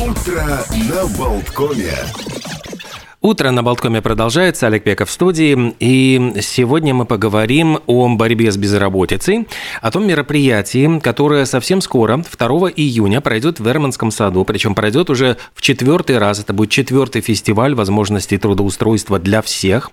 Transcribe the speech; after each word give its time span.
Утро 0.00 0.64
на 0.92 1.06
Болткоме. 1.16 2.37
Утро 3.20 3.50
на 3.50 3.64
Болткоме 3.64 4.00
продолжается. 4.00 4.68
Олег 4.68 4.84
Пеков 4.84 5.08
в 5.08 5.12
студии. 5.12 5.74
И 5.80 6.34
сегодня 6.40 6.94
мы 6.94 7.04
поговорим 7.04 7.80
о 7.88 8.08
борьбе 8.14 8.52
с 8.52 8.56
безработицей, 8.56 9.48
о 9.82 9.90
том 9.90 10.06
мероприятии, 10.06 11.00
которое 11.00 11.44
совсем 11.44 11.80
скоро, 11.80 12.18
2 12.18 12.48
июня, 12.76 13.20
пройдет 13.20 13.58
в 13.58 13.66
Верманском 13.66 14.12
саду. 14.12 14.44
Причем 14.44 14.76
пройдет 14.76 15.10
уже 15.10 15.36
в 15.52 15.62
четвертый 15.62 16.18
раз. 16.18 16.38
Это 16.38 16.52
будет 16.52 16.70
четвертый 16.70 17.20
фестиваль 17.20 17.74
возможностей 17.74 18.38
трудоустройства 18.38 19.18
для 19.18 19.42
всех. 19.42 19.90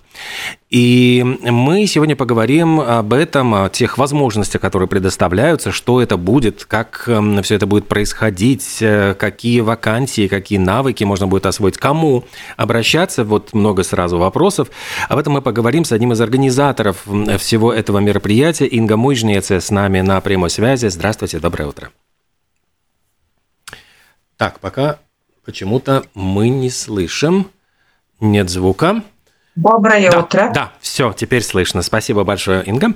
И 0.68 1.24
мы 1.42 1.86
сегодня 1.86 2.16
поговорим 2.16 2.80
об 2.80 3.12
этом, 3.12 3.54
о 3.54 3.68
тех 3.68 3.98
возможностях, 3.98 4.60
которые 4.60 4.88
предоставляются, 4.88 5.70
что 5.70 6.02
это 6.02 6.16
будет, 6.16 6.64
как 6.64 7.04
эм, 7.06 7.40
все 7.44 7.54
это 7.54 7.66
будет 7.66 7.86
происходить, 7.86 8.78
э, 8.80 9.14
какие 9.14 9.60
вакансии, 9.60 10.26
какие 10.26 10.58
навыки 10.58 11.04
можно 11.04 11.28
будет 11.28 11.46
освоить, 11.46 11.78
кому 11.78 12.24
обращаться. 12.56 13.15
Вот 13.24 13.52
много 13.52 13.82
сразу 13.82 14.18
вопросов. 14.18 14.70
Об 15.08 15.18
этом 15.18 15.34
мы 15.34 15.42
поговорим 15.42 15.84
с 15.84 15.92
одним 15.92 16.12
из 16.12 16.20
организаторов 16.20 17.04
всего 17.38 17.72
этого 17.72 17.98
мероприятия. 17.98 18.66
Инга 18.66 18.96
Муйжнеце 18.96 19.60
с 19.60 19.70
нами 19.70 20.00
на 20.00 20.20
прямой 20.20 20.50
связи. 20.50 20.88
Здравствуйте, 20.88 21.38
доброе 21.38 21.68
утро. 21.68 21.90
Так, 24.36 24.60
пока 24.60 24.98
почему-то 25.44 26.04
мы 26.14 26.48
не 26.48 26.70
слышим. 26.70 27.50
Нет 28.20 28.50
звука. 28.50 29.02
Доброе 29.56 30.10
да, 30.10 30.20
утро. 30.20 30.50
Да, 30.54 30.72
все, 30.80 31.14
теперь 31.14 31.42
слышно. 31.42 31.80
Спасибо 31.80 32.24
большое, 32.24 32.62
Инга. 32.64 32.92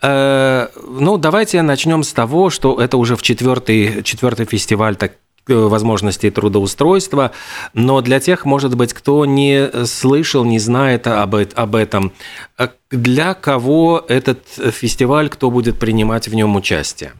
Э, 0.00 0.68
ну, 0.82 1.18
давайте 1.18 1.60
начнем 1.60 2.02
с 2.02 2.14
того, 2.14 2.48
что 2.48 2.80
это 2.80 2.96
уже 2.96 3.14
в 3.14 3.20
четвертый, 3.20 4.02
четвертый 4.02 4.46
фестиваль 4.46 4.96
так, 4.96 5.12
возможностей 5.48 6.30
трудоустройства, 6.30 7.32
но 7.74 8.00
для 8.00 8.20
тех, 8.20 8.44
может 8.44 8.74
быть, 8.76 8.92
кто 8.92 9.24
не 9.24 9.84
слышал, 9.86 10.44
не 10.44 10.58
знает 10.58 11.06
об, 11.06 11.34
об 11.34 11.74
этом, 11.74 12.12
э, 12.58 12.68
для 12.90 13.34
кого 13.34 14.04
этот 14.08 14.40
фестиваль, 14.72 15.28
кто 15.28 15.50
будет 15.50 15.78
принимать 15.78 16.28
в 16.28 16.34
нем 16.34 16.56
участие? 16.56 17.12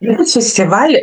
Фестиваль, 0.00 1.00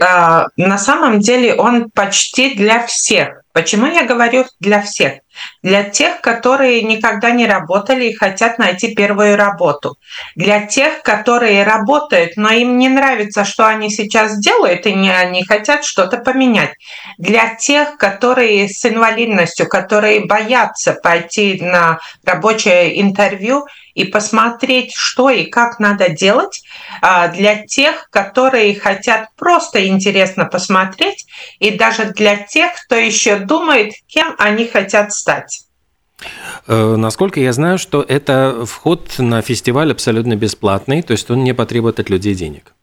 на 0.56 0.78
самом 0.78 1.20
деле, 1.20 1.56
он 1.56 1.90
почти 1.90 2.54
для 2.54 2.86
всех. 2.86 3.42
Почему 3.52 3.88
я 3.88 4.06
говорю 4.06 4.46
для 4.60 4.82
всех? 4.82 5.23
Для 5.62 5.84
тех, 5.84 6.22
которые 6.22 6.84
никогда 6.84 7.32
не 7.32 7.46
работали 7.46 8.06
и 8.06 8.14
хотят 8.14 8.60
найти 8.60 8.94
первую 8.94 9.36
работу. 9.36 9.98
Для 10.36 10.66
тех, 10.66 11.02
которые 11.02 11.64
работают, 11.64 12.34
но 12.36 12.52
им 12.52 12.78
не 12.78 12.90
нравится, 12.90 13.46
что 13.46 13.68
они 13.68 13.90
сейчас 13.90 14.38
делают, 14.40 14.86
и 14.86 14.94
не, 14.94 15.10
они 15.10 15.44
хотят 15.44 15.86
что-то 15.86 16.18
поменять. 16.18 16.74
Для 17.18 17.56
тех, 17.56 17.98
которые 17.98 18.70
с 18.70 18.86
инвалидностью, 18.86 19.68
которые 19.68 20.26
боятся 20.26 20.94
пойти 20.94 21.60
на 21.62 22.00
рабочее 22.24 23.02
интервью 23.02 23.66
и 23.94 24.06
посмотреть, 24.06 24.94
что 24.96 25.30
и 25.30 25.46
как 25.46 25.80
надо 25.80 26.10
делать. 26.10 26.64
А, 27.02 27.28
для 27.28 27.66
тех, 27.66 28.10
которые 28.10 28.80
хотят 28.80 29.30
просто 29.36 29.88
интересно 29.88 30.46
посмотреть, 30.46 31.26
и 31.60 31.72
даже 31.72 32.06
для 32.06 32.38
тех, 32.38 32.72
кто 32.86 32.96
еще 32.96 33.38
думает, 33.38 33.94
кем 34.08 34.36
они 34.38 34.68
хотят 34.68 35.14
стать. 35.14 35.23
Э, 36.68 36.96
насколько 36.96 37.40
я 37.40 37.54
знаю, 37.54 37.78
что 37.78 38.02
это 38.02 38.66
вход 38.66 39.16
на 39.18 39.42
фестиваль 39.42 39.92
абсолютно 39.92 40.36
бесплатный, 40.36 41.02
то 41.02 41.12
есть 41.12 41.30
он 41.30 41.44
не 41.44 41.54
потребует 41.54 42.00
от 42.00 42.10
людей 42.10 42.36
денег. 42.36 42.74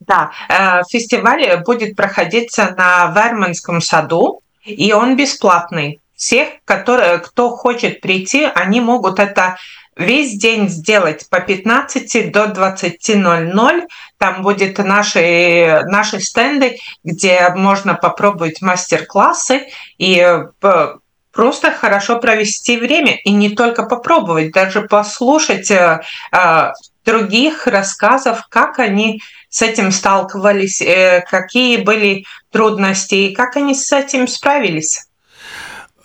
Да, 0.00 0.30
э, 0.48 0.82
фестиваль 0.90 1.62
будет 1.64 1.94
проходиться 1.94 2.74
на 2.76 3.12
Верманском 3.14 3.80
саду, 3.80 4.40
и 4.64 4.92
он 4.92 5.16
бесплатный. 5.16 6.00
Всех, 6.16 6.48
которые, 6.64 7.18
кто 7.18 7.50
хочет 7.50 8.00
прийти, 8.00 8.44
они 8.54 8.80
могут 8.80 9.18
это 9.18 9.56
весь 9.96 10.38
день 10.38 10.68
сделать 10.68 11.28
по 11.30 11.40
15 11.40 12.30
до 12.32 12.46
20.00. 12.46 13.86
Там 14.18 14.42
будет 14.42 14.78
наши, 14.78 15.82
наши 15.86 16.20
стенды, 16.20 16.78
где 17.04 17.50
можно 17.54 17.94
попробовать 17.94 18.60
мастер-классы 18.60 19.68
и 19.98 20.18
э, 20.18 20.94
просто 21.32 21.70
хорошо 21.72 22.18
провести 22.18 22.76
время 22.76 23.16
и 23.16 23.30
не 23.30 23.50
только 23.50 23.84
попробовать, 23.84 24.52
даже 24.52 24.82
послушать 24.82 25.70
э, 25.70 26.00
э, 26.32 26.72
других 27.04 27.66
рассказов, 27.66 28.46
как 28.48 28.78
они 28.78 29.22
с 29.48 29.62
этим 29.62 29.90
сталкивались, 29.90 30.80
какие 31.28 31.78
были 31.78 32.24
трудности 32.52 33.14
и 33.14 33.34
как 33.34 33.56
они 33.56 33.74
с 33.74 33.90
этим 33.92 34.28
справились. 34.28 35.09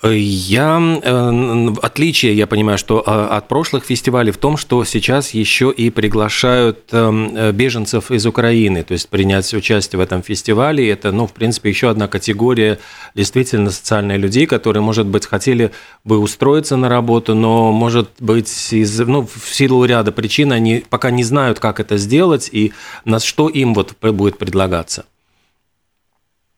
Я 0.03 0.99
э, 1.01 1.67
отличие, 1.81 2.35
я 2.35 2.47
понимаю, 2.47 2.77
что 2.77 3.03
э, 3.05 3.09
от 3.09 3.47
прошлых 3.47 3.85
фестивалей 3.85 4.31
в 4.31 4.37
том, 4.37 4.57
что 4.57 4.83
сейчас 4.83 5.33
еще 5.33 5.71
и 5.71 5.89
приглашают 5.89 6.89
э, 6.91 7.51
беженцев 7.53 8.11
из 8.11 8.25
Украины, 8.25 8.83
то 8.83 8.91
есть 8.91 9.09
принять 9.09 9.51
участие 9.53 9.97
в 9.97 10.01
этом 10.01 10.21
фестивале. 10.21 10.89
Это, 10.89 11.11
ну, 11.11 11.25
в 11.25 11.33
принципе, 11.33 11.69
еще 11.69 11.89
одна 11.89 12.07
категория 12.07 12.79
действительно 13.15 13.71
социальных 13.71 14.19
людей, 14.19 14.45
которые, 14.45 14.83
может 14.83 15.07
быть, 15.07 15.25
хотели 15.25 15.71
бы 16.03 16.19
устроиться 16.19 16.75
на 16.75 16.89
работу, 16.89 17.33
но, 17.33 17.71
может 17.71 18.09
быть, 18.19 18.73
из, 18.73 18.99
ну, 18.99 19.25
в 19.25 19.55
силу 19.55 19.85
ряда 19.85 20.11
причин 20.11 20.51
они 20.51 20.83
пока 20.89 21.09
не 21.09 21.23
знают, 21.23 21.59
как 21.59 21.79
это 21.79 21.97
сделать 21.97 22.49
и 22.51 22.73
на 23.05 23.19
что 23.19 23.47
им 23.47 23.73
вот 23.73 23.95
будет 24.01 24.37
предлагаться. 24.37 25.05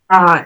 А, 0.10 0.46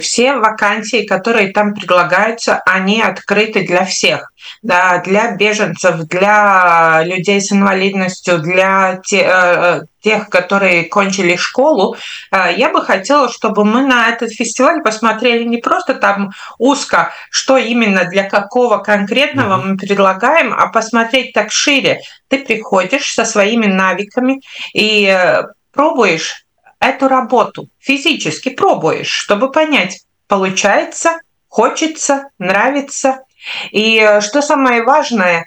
все 0.00 0.36
вакансии, 0.36 1.06
которые 1.06 1.50
там 1.52 1.74
предлагаются, 1.74 2.60
они 2.66 3.00
открыты 3.00 3.66
для 3.66 3.86
всех. 3.86 4.32
Да, 4.62 4.98
для 4.98 5.34
беженцев, 5.34 5.96
для 6.08 7.02
людей 7.04 7.40
с 7.40 7.50
инвалидностью, 7.50 8.38
для 8.38 9.00
те, 9.04 9.26
э, 9.26 9.80
тех, 10.02 10.28
которые 10.28 10.84
кончили 10.84 11.36
школу. 11.36 11.96
Э, 12.30 12.52
я 12.54 12.68
бы 12.68 12.84
хотела, 12.84 13.30
чтобы 13.30 13.64
мы 13.64 13.86
на 13.86 14.10
этот 14.10 14.30
фестиваль 14.32 14.82
посмотрели 14.82 15.44
не 15.44 15.56
просто 15.56 15.94
там 15.94 16.32
узко, 16.58 17.10
что 17.30 17.56
именно 17.56 18.04
для 18.04 18.28
какого 18.28 18.78
конкретного 18.78 19.56
мы 19.56 19.76
предлагаем, 19.78 20.52
а 20.52 20.68
посмотреть 20.68 21.32
так 21.32 21.50
шире. 21.50 22.00
Ты 22.28 22.44
приходишь 22.44 23.14
со 23.14 23.24
своими 23.24 23.66
навыками 23.66 24.42
и 24.74 25.06
э, 25.06 25.44
пробуешь 25.72 26.44
эту 26.80 27.08
работу, 27.08 27.68
физически 27.78 28.50
пробуешь, 28.50 29.10
чтобы 29.10 29.50
понять, 29.50 30.04
получается, 30.26 31.20
хочется, 31.48 32.28
нравится. 32.38 33.22
И 33.70 33.98
э, 33.98 34.20
что 34.20 34.42
самое 34.42 34.82
важное, 34.82 35.46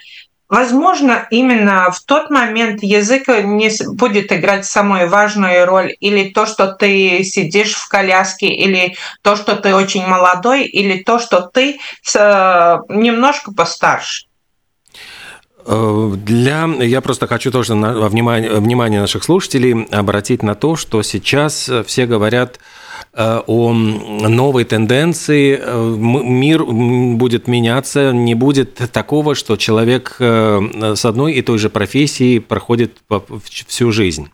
Возможно, 0.52 1.28
именно 1.32 1.90
в 1.92 2.02
тот 2.04 2.30
момент 2.30 2.84
язык 2.84 3.30
не 3.30 3.72
будет 3.96 4.34
играть 4.34 4.66
самую 4.66 5.08
важную 5.08 5.66
роль, 5.66 5.96
или 6.02 6.28
то, 6.28 6.46
что 6.46 6.74
ты 6.74 7.24
сидишь 7.24 7.74
в 7.76 7.88
коляске, 7.88 8.48
или 8.48 8.98
то, 9.22 9.38
что 9.38 9.56
ты 9.56 9.74
очень 9.74 10.06
молодой, 10.06 10.66
или 10.66 11.02
то, 11.04 11.20
что 11.20 11.40
ты 11.40 11.80
э, 12.14 12.78
немножко 12.90 13.54
постарше. 13.54 14.26
Э, 15.66 16.14
для... 16.16 16.66
Я 16.82 17.02
просто 17.02 17.28
хочу 17.28 17.52
тоже 17.52 17.76
на... 17.76 18.08
внимание, 18.08 18.52
внимание 18.52 19.00
наших 19.00 19.24
слушателей 19.24 19.86
обратить 19.86 20.44
на 20.44 20.56
то, 20.56 20.76
что 20.76 21.02
сейчас 21.04 21.70
все 21.86 22.06
говорят 22.06 22.60
о 23.14 23.74
новой 23.74 24.64
тенденции. 24.64 25.60
Э, 25.62 25.96
мир 25.98 26.64
будет 26.66 27.48
меняться, 27.48 28.12
не 28.12 28.36
будет 28.36 28.76
такого, 28.92 29.36
что 29.36 29.58
человек 29.58 30.16
э, 30.20 30.94
с 30.96 31.06
одной 31.06 31.34
и 31.34 31.42
той 31.42 31.58
же 31.58 31.70
профессией 31.70 32.40
проходит 32.40 32.98
всю 33.68 33.92
жизнь. 33.92 34.30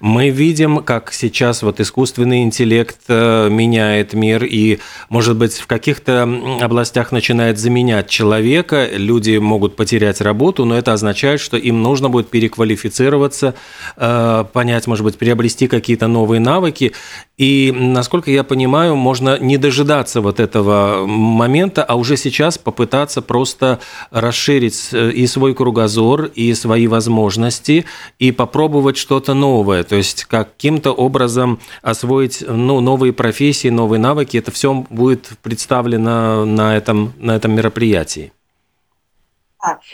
Мы 0.00 0.30
видим, 0.30 0.78
как 0.78 1.12
сейчас 1.12 1.62
вот 1.62 1.80
искусственный 1.80 2.42
интеллект 2.42 2.98
меняет 3.08 4.14
мир 4.14 4.44
и, 4.44 4.78
может 5.08 5.36
быть, 5.36 5.54
в 5.54 5.66
каких-то 5.66 6.22
областях 6.60 7.12
начинает 7.12 7.58
заменять 7.58 8.08
человека. 8.08 8.88
Люди 8.92 9.36
могут 9.38 9.76
потерять 9.76 10.20
работу, 10.20 10.64
но 10.64 10.76
это 10.76 10.92
означает, 10.92 11.40
что 11.40 11.56
им 11.56 11.82
нужно 11.82 12.08
будет 12.08 12.30
переквалифицироваться, 12.30 13.54
понять, 13.96 14.86
может 14.86 15.04
быть, 15.04 15.18
приобрести 15.18 15.68
какие-то 15.68 16.06
новые 16.06 16.40
навыки. 16.40 16.92
И, 17.36 17.72
насколько 18.04 18.30
я 18.30 18.44
понимаю, 18.44 18.96
можно 18.96 19.38
не 19.38 19.56
дожидаться 19.56 20.20
вот 20.20 20.38
этого 20.38 21.06
момента, 21.06 21.82
а 21.82 21.94
уже 21.94 22.18
сейчас 22.18 22.58
попытаться 22.58 23.22
просто 23.22 23.80
расширить 24.10 24.90
э, 24.92 25.10
и 25.10 25.26
свой 25.26 25.54
кругозор, 25.54 26.26
и 26.26 26.52
свои 26.52 26.86
возможности, 26.86 27.86
и 28.18 28.30
попробовать 28.30 28.98
что-то 28.98 29.32
новое. 29.32 29.84
То 29.84 29.96
есть 29.96 30.26
каким-то 30.26 30.92
образом 30.92 31.60
освоить 31.80 32.44
ну, 32.46 32.80
новые 32.80 33.14
профессии, 33.14 33.68
новые 33.70 33.98
навыки. 33.98 34.36
Это 34.36 34.50
все 34.50 34.74
будет 34.74 35.30
представлено 35.42 36.44
на 36.44 36.76
этом, 36.76 37.14
на 37.18 37.34
этом 37.36 37.52
мероприятии. 37.54 38.32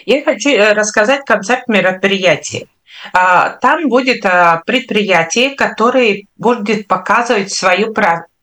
Я 0.04 0.24
хочу 0.24 0.50
э, 0.50 0.72
рассказать 0.72 1.24
концепт 1.24 1.68
мероприятия. 1.68 2.66
А, 3.12 3.50
там 3.50 3.88
будет 3.88 4.24
а, 4.26 4.62
предприятие, 4.66 5.50
которое 5.54 6.24
будет 6.36 6.86
показывать 6.86 7.52
свою 7.52 7.94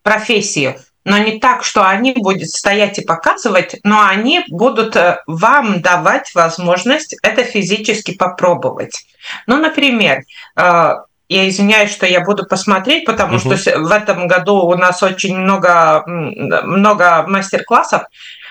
профессию, 0.03 0.75
но 1.07 1.17
не 1.17 1.39
так, 1.39 1.63
что 1.63 1.87
они 1.87 2.11
будут 2.11 2.49
стоять 2.49 2.99
и 2.99 3.05
показывать, 3.05 3.77
но 3.85 4.05
они 4.05 4.43
будут 4.49 4.97
э, 4.97 5.19
вам 5.25 5.79
давать 5.79 6.35
возможность 6.35 7.15
это 7.23 7.45
физически 7.45 8.13
попробовать. 8.13 9.05
Ну, 9.45 9.55
например, 9.55 10.23
э, 10.57 10.95
я 11.29 11.49
извиняюсь, 11.49 11.91
что 11.91 12.05
я 12.05 12.25
буду 12.25 12.45
посмотреть, 12.45 13.05
потому 13.05 13.37
угу. 13.37 13.55
что 13.55 13.79
в 13.79 13.89
этом 13.89 14.27
году 14.27 14.55
у 14.65 14.75
нас 14.75 15.01
очень 15.01 15.37
много, 15.37 16.03
много 16.05 17.23
мастер-классов. 17.25 18.01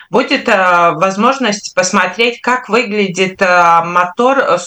Будет 0.09 0.49
э, 0.49 0.93
возможность 0.95 1.75
посмотреть, 1.75 2.41
как 2.41 2.71
выглядит 2.71 3.39
мотор 3.39 4.59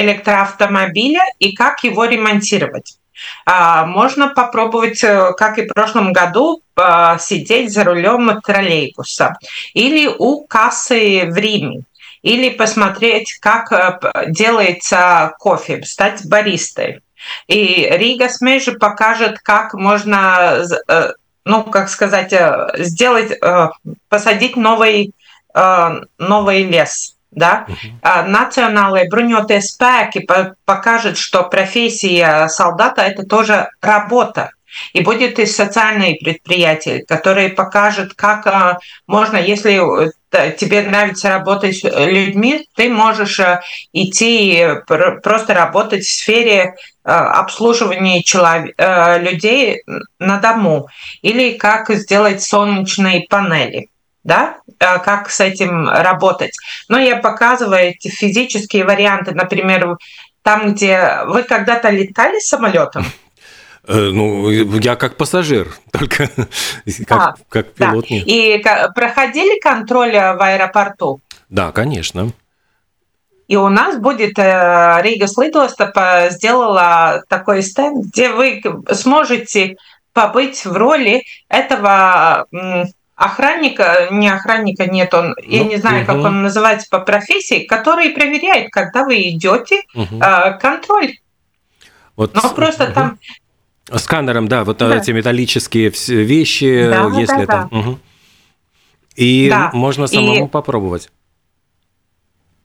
электроавтомобиля 0.00 1.22
и 1.38 1.52
как 1.52 1.84
его 1.84 2.04
ремонтировать. 2.04 2.96
А, 3.44 3.86
можно 3.86 4.28
попробовать, 4.28 5.02
э, 5.02 5.32
как 5.36 5.58
и 5.58 5.66
в 5.66 5.72
прошлом 5.72 6.12
году, 6.12 6.62
а, 6.76 7.18
сидеть 7.18 7.72
за 7.72 7.84
рулем 7.84 8.40
троллейбуса 8.40 9.36
или 9.74 10.06
у 10.06 10.46
кассы 10.46 11.26
в 11.26 11.36
Риме 11.36 11.82
или 12.22 12.50
посмотреть, 12.50 13.38
как 13.40 13.72
э, 13.72 14.26
делается 14.28 15.34
кофе, 15.38 15.82
стать 15.84 16.26
баристой. 16.28 17.00
И 17.46 17.88
Рига 17.90 18.28
Смежи 18.28 18.72
покажет, 18.72 19.38
как 19.40 19.74
можно, 19.74 20.62
э, 20.88 21.12
ну, 21.44 21.64
как 21.64 21.88
сказать, 21.88 22.32
сделать, 22.78 23.38
посадить 24.08 24.56
новый, 24.56 25.14
новый 26.18 26.62
лес 26.64 27.16
да, 27.30 27.66
uh-huh. 27.68 28.26
национальные 28.26 29.08
бронетые 29.08 29.62
спеки 29.62 30.26
покажет, 30.64 31.16
что 31.16 31.44
профессия 31.44 32.48
солдата– 32.48 33.02
это 33.02 33.24
тоже 33.24 33.68
работа. 33.80 34.50
И 34.92 35.00
будет 35.00 35.38
и 35.38 35.46
социальные 35.46 36.16
предприятия, 36.16 37.04
которые 37.04 37.48
покажут, 37.50 38.14
как 38.14 38.46
а, 38.46 38.78
можно, 39.06 39.36
если 39.36 39.80
э, 40.32 40.52
тебе 40.52 40.82
нравится 40.82 41.28
работать 41.28 41.78
с 41.78 41.82
людьми, 41.82 42.66
ты 42.76 42.88
можешь 42.88 43.40
э, 43.40 43.60
идти 43.92 44.64
просто 45.24 45.54
работать 45.54 46.04
в 46.04 46.14
сфере 46.14 46.76
э, 47.04 47.10
обслуживания 47.10 48.22
человек, 48.22 48.76
людей 48.78 49.82
на 50.20 50.38
дому 50.38 50.88
или 51.22 51.54
как 51.54 51.90
сделать 51.90 52.42
солнечные 52.42 53.26
панели 53.28 53.88
да, 54.24 54.58
э, 54.78 54.98
как 54.98 55.30
с 55.30 55.40
этим 55.40 55.88
работать. 55.88 56.56
Но 56.88 56.98
я 56.98 57.16
показываю 57.16 57.90
эти 57.90 58.08
физические 58.08 58.84
варианты, 58.84 59.32
например, 59.32 59.96
там, 60.42 60.72
где 60.74 61.20
вы 61.26 61.42
когда-то 61.42 61.90
летали 61.90 62.38
самолетом. 62.38 63.04
Э, 63.86 64.10
ну, 64.12 64.50
я 64.50 64.96
как 64.96 65.16
пассажир, 65.16 65.68
только 65.90 66.28
как, 67.06 67.18
а, 67.18 67.34
как 67.48 67.72
пилот 67.72 68.06
да. 68.08 68.14
нет. 68.14 68.24
И 68.26 68.64
проходили 68.94 69.58
контроль 69.60 70.12
в 70.12 70.42
аэропорту? 70.42 71.20
Да, 71.48 71.72
конечно. 71.72 72.32
И 73.48 73.56
у 73.56 73.68
нас 73.68 73.96
будет 73.96 74.38
э, 74.38 74.98
Рига 75.02 75.26
Слидоста 75.26 76.28
сделала 76.30 77.24
такой 77.28 77.62
стенд, 77.62 78.06
где 78.06 78.30
вы 78.30 78.62
сможете 78.92 79.76
побыть 80.12 80.64
в 80.64 80.72
роли 80.72 81.24
этого 81.48 82.46
охранника, 83.20 84.08
не 84.10 84.28
охранника 84.30 84.86
нет, 84.86 85.12
он, 85.12 85.28
ну, 85.28 85.34
я 85.42 85.64
не 85.64 85.76
знаю, 85.76 86.04
угу. 86.04 86.06
как 86.06 86.16
он 86.24 86.42
называется 86.42 86.88
по 86.90 87.00
профессии, 87.00 87.66
который 87.66 88.10
проверяет, 88.10 88.70
когда 88.72 89.04
вы 89.04 89.28
идете, 89.28 89.82
угу. 89.94 90.18
э, 90.20 90.58
контроль. 90.58 91.18
Вот, 92.16 92.34
Но 92.34 92.48
просто 92.54 92.84
угу. 92.84 92.92
там 92.94 93.18
Сканером, 93.96 94.48
да, 94.48 94.64
вот 94.64 94.78
да. 94.78 94.96
эти 94.96 95.10
металлические 95.10 95.92
вещи, 96.08 96.88
да, 96.88 97.10
если 97.18 97.44
да, 97.44 97.46
там. 97.46 97.68
Да. 97.70 97.78
Угу. 97.78 97.98
И 99.16 99.50
да. 99.50 99.70
можно 99.74 100.06
самому 100.06 100.46
и 100.46 100.48
попробовать. 100.48 101.10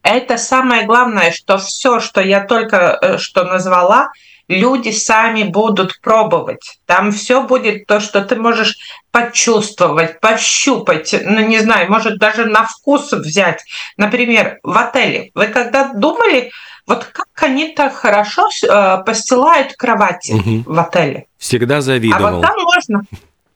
Это 0.04 0.38
самое 0.38 0.86
главное, 0.86 1.32
что 1.32 1.58
все, 1.58 2.00
что 2.00 2.22
я 2.22 2.46
только 2.46 2.98
э, 3.02 3.18
что 3.18 3.44
назвала, 3.44 4.12
люди 4.48 4.92
сами 4.92 5.44
будут 5.44 6.00
пробовать. 6.02 6.80
Там 6.86 7.12
все 7.12 7.44
будет 7.44 7.88
то, 7.88 8.00
что 8.00 8.22
ты 8.22 8.36
можешь 8.36 8.78
почувствовать, 9.12 10.20
пощупать, 10.20 11.16
ну 11.24 11.40
не 11.40 11.60
знаю, 11.60 11.90
может 11.90 12.18
даже 12.20 12.46
на 12.46 12.66
вкус 12.66 13.12
взять. 13.14 13.64
Например, 13.98 14.60
в 14.64 14.78
отеле. 14.78 15.32
Вы 15.34 15.48
когда 15.48 15.94
думали, 15.94 16.52
вот 16.86 17.06
как 17.06 17.28
они 17.42 17.70
так 17.70 17.96
хорошо 17.96 18.50
э, 18.64 19.04
постилают 19.06 19.74
кровати 19.74 20.34
угу. 20.34 20.74
в 20.74 20.80
отеле? 20.80 21.26
Всегда 21.38 21.82
завидовал. 21.82 22.26
А 22.26 22.32
вот 22.32 22.42
там 22.42 22.56
можно. 22.62 23.04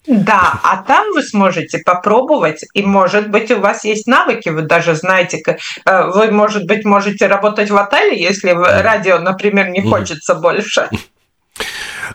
Да, 0.10 0.60
а 0.64 0.78
там 0.78 1.14
вы 1.14 1.22
сможете 1.22 1.78
попробовать, 1.78 2.66
и, 2.74 2.82
может 2.82 3.30
быть, 3.30 3.52
у 3.52 3.60
вас 3.60 3.84
есть 3.84 4.08
навыки, 4.08 4.50
вы 4.50 4.64
даже 4.64 4.96
знаете, 4.96 5.40
э, 5.86 6.06
вы, 6.08 6.32
может 6.32 6.66
быть, 6.66 6.84
можете 6.84 7.28
работать 7.28 7.70
в 7.70 7.78
отеле, 7.78 8.20
если 8.20 8.50
радио, 8.50 9.20
например, 9.20 9.70
не 9.70 9.82
хочется 9.84 10.34
больше. 10.34 10.90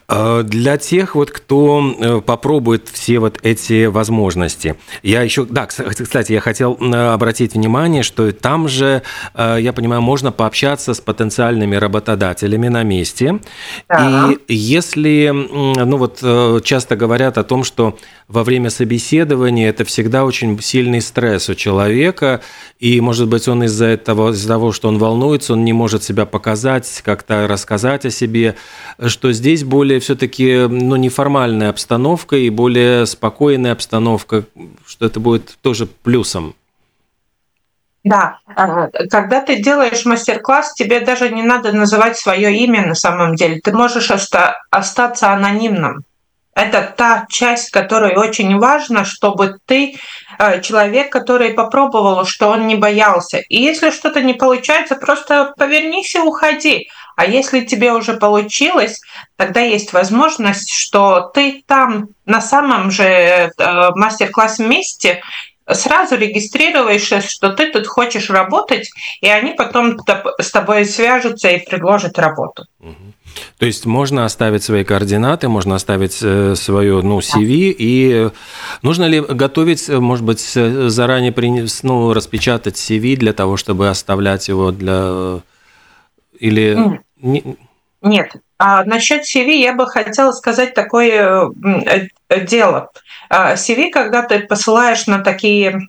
Э, 0.08 0.42
для 0.44 0.76
тех, 0.76 1.14
вот, 1.14 1.30
кто 1.30 1.94
э, 1.98 2.20
попробует 2.20 2.88
все 2.88 3.18
вот 3.18 3.38
эти 3.42 3.86
возможности. 3.86 4.76
Я 5.02 5.22
еще, 5.22 5.44
да, 5.44 5.66
кстати, 5.66 6.32
я 6.32 6.40
хотел 6.40 6.76
э, 6.80 7.12
обратить 7.12 7.54
внимание, 7.54 8.02
что 8.02 8.30
там 8.32 8.68
же, 8.68 9.02
я 9.36 9.72
понимаю, 9.72 10.02
можно 10.02 10.32
пообщаться 10.32 10.94
с 10.94 11.00
потенциальными 11.00 11.76
работодателями 11.76 12.68
на 12.68 12.82
месте. 12.82 13.40
Да. 13.88 14.30
И 14.48 14.54
если, 14.54 15.30
ну 15.32 15.96
вот, 15.96 16.18
часто 16.64 16.96
говорят 16.96 17.38
о 17.38 17.44
том, 17.44 17.64
что 17.64 17.98
во 18.28 18.42
время 18.42 18.70
собеседования 18.70 19.68
это 19.68 19.84
всегда 19.84 20.24
очень 20.24 20.60
сильный 20.60 21.00
стресс 21.00 21.48
у 21.48 21.54
человека, 21.54 22.40
и, 22.78 23.00
может 23.00 23.28
быть, 23.28 23.48
он 23.48 23.64
из-за 23.64 23.86
этого, 23.86 24.32
из-за 24.32 24.48
того, 24.48 24.72
что 24.72 24.88
он 24.88 24.98
волнуется, 24.98 25.52
он 25.52 25.64
не 25.64 25.72
может 25.72 26.02
себя 26.02 26.26
показать, 26.26 27.02
как-то 27.04 27.46
рассказать 27.46 28.06
о 28.06 28.10
себе, 28.10 28.56
что 29.06 29.32
здесь 29.32 29.64
более 29.64 29.93
все-таки 29.98 30.66
ну, 30.68 30.96
неформальная 30.96 31.70
обстановка 31.70 32.36
и 32.36 32.50
более 32.50 33.06
спокойная 33.06 33.72
обстановка, 33.72 34.44
что 34.86 35.06
это 35.06 35.20
будет 35.20 35.56
тоже 35.62 35.86
плюсом. 35.86 36.54
Да, 38.04 38.38
а, 38.54 38.88
когда 39.10 39.40
ты 39.40 39.56
делаешь 39.62 40.04
мастер-класс, 40.04 40.74
тебе 40.74 41.00
даже 41.00 41.30
не 41.30 41.42
надо 41.42 41.72
называть 41.72 42.18
свое 42.18 42.54
имя 42.54 42.86
на 42.86 42.94
самом 42.94 43.34
деле. 43.34 43.60
Ты 43.64 43.72
можешь 43.72 44.10
оста- 44.10 44.56
остаться 44.70 45.30
анонимным. 45.30 46.04
Это 46.54 46.94
та 46.96 47.26
часть, 47.28 47.70
которая 47.70 48.16
очень 48.16 48.58
важна, 48.58 49.04
чтобы 49.04 49.58
ты 49.66 49.96
э, 50.38 50.60
человек, 50.60 51.10
который 51.10 51.50
попробовал, 51.52 52.24
что 52.26 52.48
он 52.48 52.66
не 52.66 52.76
боялся. 52.76 53.38
И 53.38 53.56
если 53.60 53.90
что-то 53.90 54.20
не 54.20 54.34
получается, 54.34 54.94
просто 54.94 55.52
повернись 55.56 56.14
и 56.14 56.20
уходи. 56.20 56.88
А 57.16 57.26
если 57.26 57.64
тебе 57.64 57.92
уже 57.92 58.14
получилось, 58.14 59.00
тогда 59.36 59.60
есть 59.60 59.92
возможность, 59.92 60.72
что 60.72 61.30
ты 61.34 61.62
там 61.66 62.08
на 62.26 62.40
самом 62.40 62.90
же 62.90 63.04
э, 63.04 63.50
мастер-класс 63.94 64.58
месте 64.58 65.22
сразу 65.70 66.16
регистрируешься, 66.16 67.20
что 67.20 67.50
ты 67.50 67.70
тут 67.70 67.86
хочешь 67.86 68.30
работать, 68.30 68.90
и 69.20 69.28
они 69.28 69.52
потом 69.52 69.96
с 70.38 70.50
тобой 70.50 70.84
свяжутся 70.84 71.48
и 71.48 71.64
предложат 71.64 72.18
работу. 72.18 72.66
То 73.58 73.66
есть 73.66 73.86
можно 73.86 74.24
оставить 74.24 74.62
свои 74.62 74.84
координаты, 74.84 75.48
можно 75.48 75.74
оставить 75.74 76.18
э, 76.22 76.54
свое 76.54 77.02
ну, 77.02 77.18
CV, 77.18 77.74
и 77.76 78.30
нужно 78.82 79.04
ли 79.04 79.20
готовить, 79.20 79.88
может 79.88 80.24
быть, 80.24 80.40
заранее 80.40 81.34
ну, 81.82 82.12
распечатать 82.12 82.76
CV 82.76 83.16
для 83.16 83.32
того, 83.32 83.56
чтобы 83.56 83.88
оставлять 83.88 84.48
его 84.48 84.70
для... 84.70 85.40
Или... 86.38 87.00
Нет. 88.02 88.32
А 88.58 88.84
насчет 88.84 89.22
CV 89.22 89.56
я 89.56 89.72
бы 89.72 89.86
хотела 89.86 90.32
сказать 90.32 90.74
такое 90.74 91.50
э, 92.28 92.40
дело. 92.42 92.90
CV, 93.30 93.88
а, 93.88 93.90
когда 93.90 94.22
ты 94.22 94.40
посылаешь 94.40 95.06
на 95.06 95.20
такие 95.20 95.88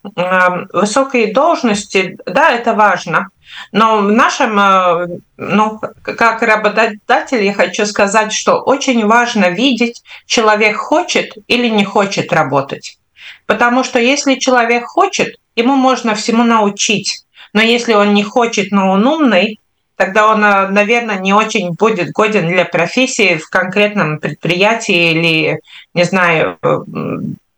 высокие 0.73 1.33
должности, 1.33 2.17
да, 2.25 2.51
это 2.51 2.73
важно. 2.73 3.29
Но 3.71 3.97
в 3.97 4.11
нашем, 4.11 4.59
э, 4.59 5.07
ну, 5.37 5.79
как 6.01 6.41
работодатель, 6.41 7.43
я 7.43 7.53
хочу 7.53 7.85
сказать, 7.85 8.33
что 8.33 8.61
очень 8.61 9.05
важно 9.05 9.49
видеть, 9.49 10.01
человек 10.25 10.77
хочет 10.77 11.33
или 11.47 11.67
не 11.67 11.85
хочет 11.85 12.33
работать. 12.33 12.97
Потому 13.45 13.83
что 13.83 13.99
если 13.99 14.35
человек 14.35 14.85
хочет, 14.85 15.35
ему 15.55 15.75
можно 15.75 16.15
всему 16.15 16.43
научить. 16.43 17.25
Но 17.53 17.61
если 17.61 17.93
он 17.93 18.13
не 18.13 18.23
хочет, 18.23 18.71
но 18.71 18.91
он 18.91 19.05
умный, 19.05 19.59
тогда 19.95 20.27
он, 20.27 20.43
э, 20.43 20.67
наверное, 20.67 21.19
не 21.19 21.33
очень 21.33 21.73
будет 21.73 22.11
годен 22.11 22.47
для 22.47 22.65
профессии 22.65 23.37
в 23.37 23.49
конкретном 23.49 24.19
предприятии 24.19 25.11
или, 25.11 25.59
не 25.93 26.03
знаю, 26.03 26.57
э, 26.61 26.77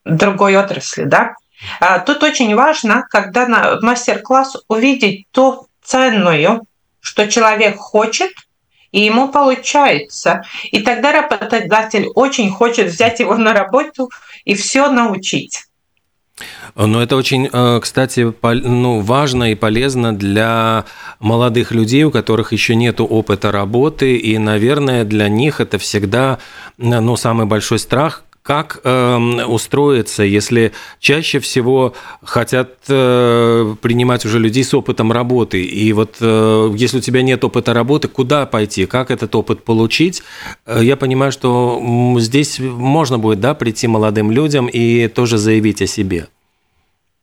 другой 0.05 0.55
отрасли, 0.55 1.03
да. 1.03 1.35
А 1.79 1.99
тут 1.99 2.23
очень 2.23 2.55
важно, 2.55 3.05
когда 3.09 3.47
на 3.47 3.79
мастер-класс 3.81 4.57
увидеть 4.67 5.25
то 5.31 5.65
ценную, 5.83 6.63
что 6.99 7.27
человек 7.27 7.77
хочет, 7.77 8.31
и 8.91 9.01
ему 9.01 9.29
получается. 9.29 10.43
И 10.71 10.81
тогда 10.81 11.11
работодатель 11.11 12.07
очень 12.15 12.49
хочет 12.51 12.87
взять 12.87 13.19
его 13.19 13.35
на 13.35 13.53
работу 13.53 14.09
и 14.45 14.55
все 14.55 14.89
научить. 14.89 15.66
Но 16.75 17.01
это 17.01 17.15
очень, 17.15 17.49
э, 17.51 17.79
кстати, 17.81 18.31
ну, 18.43 18.99
важно 18.99 19.51
и 19.51 19.55
полезно 19.55 20.15
для 20.15 20.85
молодых 21.19 21.71
людей, 21.71 22.03
у 22.03 22.11
которых 22.11 22.51
еще 22.51 22.75
нет 22.75 23.01
опыта 23.01 23.51
работы, 23.51 24.15
и, 24.17 24.37
наверное, 24.37 25.03
для 25.03 25.29
них 25.29 25.59
это 25.59 25.79
всегда 25.79 26.37
ну, 26.77 27.15
самый 27.15 27.47
большой 27.47 27.79
страх, 27.79 28.23
как 28.47 28.79
э, 28.85 29.17
устроиться, 29.45 30.23
если 30.23 30.71
чаще 31.01 31.39
всего 31.39 31.93
хотят 32.23 32.69
э, 32.87 33.75
принимать 33.81 34.23
уже 34.23 34.39
людей 34.39 34.63
с 34.63 34.73
опытом 34.73 35.11
работы? 35.11 35.65
И 35.65 35.91
вот 35.91 36.15
э, 36.21 36.71
если 36.73 36.99
у 36.99 37.01
тебя 37.01 37.23
нет 37.23 37.43
опыта 37.43 37.73
работы, 37.73 38.07
куда 38.07 38.45
пойти, 38.45 38.85
как 38.85 39.11
этот 39.11 39.35
опыт 39.35 39.65
получить? 39.65 40.23
Э, 40.65 40.79
я 40.81 40.95
понимаю, 40.95 41.33
что 41.33 42.15
здесь 42.19 42.59
можно 42.59 43.19
будет 43.19 43.41
да, 43.41 43.53
прийти 43.53 43.85
молодым 43.87 44.31
людям 44.31 44.67
и 44.67 45.09
тоже 45.09 45.37
заявить 45.37 45.81
о 45.81 45.87
себе. 45.87 46.27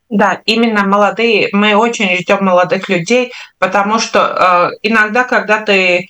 Да, 0.09 0.41
именно 0.45 0.85
молодые. 0.85 1.49
Мы 1.53 1.73
очень 1.75 2.17
ждем 2.17 2.45
молодых 2.45 2.87
людей, 2.87 3.31
потому 3.57 3.97
что 3.97 4.71
э, 4.71 4.77
иногда, 4.83 5.23
когда 5.23 5.59
ты 5.59 6.07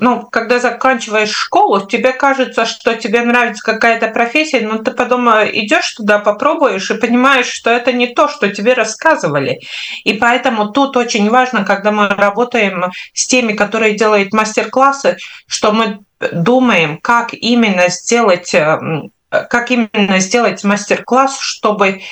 ну, 0.00 0.26
когда 0.30 0.58
заканчиваешь 0.58 1.30
школу, 1.30 1.86
тебе 1.86 2.12
кажется, 2.12 2.66
что 2.66 2.94
тебе 2.94 3.22
нравится 3.22 3.62
какая-то 3.62 4.08
профессия, 4.08 4.60
но 4.60 4.78
ты 4.78 4.90
потом 4.90 5.28
идешь 5.28 5.92
туда, 5.94 6.18
попробуешь 6.18 6.90
и 6.90 6.98
понимаешь, 6.98 7.46
что 7.46 7.70
это 7.70 7.92
не 7.92 8.08
то, 8.08 8.28
что 8.28 8.48
тебе 8.48 8.74
рассказывали. 8.74 9.60
И 10.04 10.14
поэтому 10.14 10.70
тут 10.72 10.96
очень 10.96 11.30
важно, 11.30 11.64
когда 11.64 11.90
мы 11.92 12.08
работаем 12.08 12.92
с 13.14 13.26
теми, 13.26 13.52
которые 13.52 13.96
делают 13.96 14.32
мастер-классы, 14.32 15.18
что 15.46 15.72
мы 15.72 16.00
думаем, 16.32 16.98
как 16.98 17.34
именно 17.34 17.88
сделать 17.88 18.54
э, 18.54 18.78
как 19.30 19.70
именно 19.70 20.18
сделать 20.20 20.62
мастер-класс, 20.64 21.38
чтобы 21.40 22.02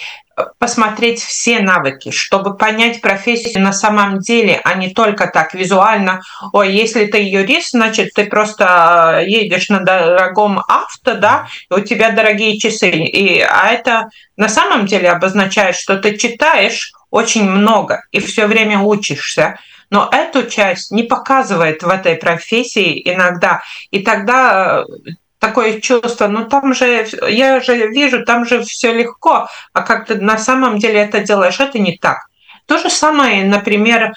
посмотреть 0.59 1.23
все 1.23 1.61
навыки, 1.61 2.11
чтобы 2.11 2.57
понять 2.57 3.01
профессию 3.01 3.63
на 3.63 3.73
самом 3.73 4.19
деле, 4.19 4.61
а 4.65 4.75
не 4.75 4.91
только 4.91 5.27
так 5.27 5.55
визуально. 5.55 6.23
Ой, 6.53 6.73
если 6.73 7.07
ты 7.07 7.19
юрист, 7.19 7.71
значит, 7.71 8.13
ты 8.15 8.27
просто 8.27 9.21
э, 9.21 9.29
едешь 9.29 9.69
на 9.69 9.81
дорогом 9.81 10.61
авто, 10.67 11.15
да, 11.15 11.47
и 11.71 11.75
у 11.75 11.81
тебя 11.81 12.11
дорогие 12.11 12.59
часы. 12.59 12.91
И, 12.91 13.41
а 13.41 13.71
это 13.71 14.09
на 14.37 14.49
самом 14.49 14.87
деле 14.87 15.11
обозначает, 15.11 15.77
что 15.77 15.97
ты 15.99 16.17
читаешь 16.17 16.93
очень 17.11 17.49
много 17.49 18.05
и 18.11 18.21
все 18.21 18.47
время 18.47 18.81
учишься. 18.81 19.59
Но 19.91 20.09
эту 20.11 20.51
часть 20.51 20.91
не 20.91 21.05
показывает 21.05 21.83
в 21.83 21.89
этой 21.89 22.17
профессии 22.17 23.01
иногда. 23.05 23.63
И 23.91 24.01
тогда 24.01 24.83
э, 24.83 25.13
такое 25.45 25.81
чувство, 25.81 26.27
ну 26.29 26.47
там 26.47 26.75
же, 26.75 27.07
я 27.29 27.61
же 27.61 27.89
вижу, 27.89 28.25
там 28.25 28.47
же 28.47 28.63
все 28.63 28.95
легко, 28.95 29.49
а 29.73 29.83
как 29.83 30.07
ты 30.07 30.15
на 30.15 30.39
самом 30.39 30.79
деле 30.79 31.01
это 31.01 31.21
делаешь, 31.21 31.61
это 31.61 31.79
не 31.79 31.99
так. 31.99 32.19
То 32.67 32.79
же 32.79 32.89
самое, 32.89 33.45
например, 33.45 34.15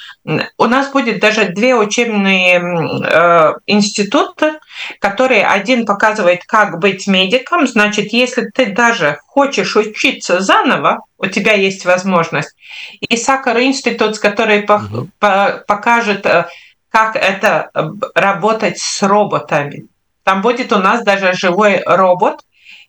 у 0.58 0.66
нас 0.68 0.90
будет 0.92 1.20
даже 1.20 1.50
две 1.50 1.76
учебные 1.76 2.62
э, 2.62 3.54
института, 3.66 4.60
которые 5.00 5.46
один 5.46 5.86
показывает, 5.86 6.46
как 6.48 6.80
быть 6.80 7.08
медиком. 7.08 7.68
Значит, 7.68 8.14
если 8.14 8.46
ты 8.56 8.68
даже 8.68 9.20
хочешь 9.28 9.76
учиться 9.76 10.40
заново, 10.40 11.02
у 11.18 11.26
тебя 11.26 11.54
есть 11.56 11.84
возможность. 11.84 12.56
И 13.02 13.18
Сакар 13.18 13.60
институт, 13.60 14.18
который 14.18 14.64
угу. 14.64 15.10
покажет, 15.20 16.26
э, 16.26 16.46
как 16.90 17.18
это 17.18 17.70
э, 17.74 17.90
работать 18.16 18.80
с 18.80 19.04
роботами. 19.04 19.88
Там 20.28 20.42
будет 20.42 20.74
у 20.74 20.78
нас 20.80 21.06
даже 21.06 21.32
живой 21.32 21.82
робот, 21.86 22.42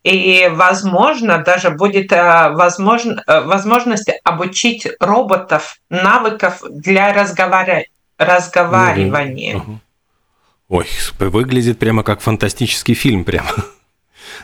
и, 0.03 0.51
возможно, 0.51 1.39
даже 1.39 1.71
будет 1.71 2.11
э, 2.11 2.51
возможно, 2.51 3.23
э, 3.29 3.43
возможность 3.43 4.11
обучить 4.25 4.89
роботов 4.99 5.77
навыков 5.89 6.61
для 6.69 7.13
разговаривания. 7.13 7.87
разговаривания. 8.19 9.63
Ой, 10.69 10.89
выглядит 11.21 11.79
прямо 11.79 12.03
как 12.03 12.23
фантастический 12.23 12.95
фильм 12.95 13.23
прямо. 13.23 13.53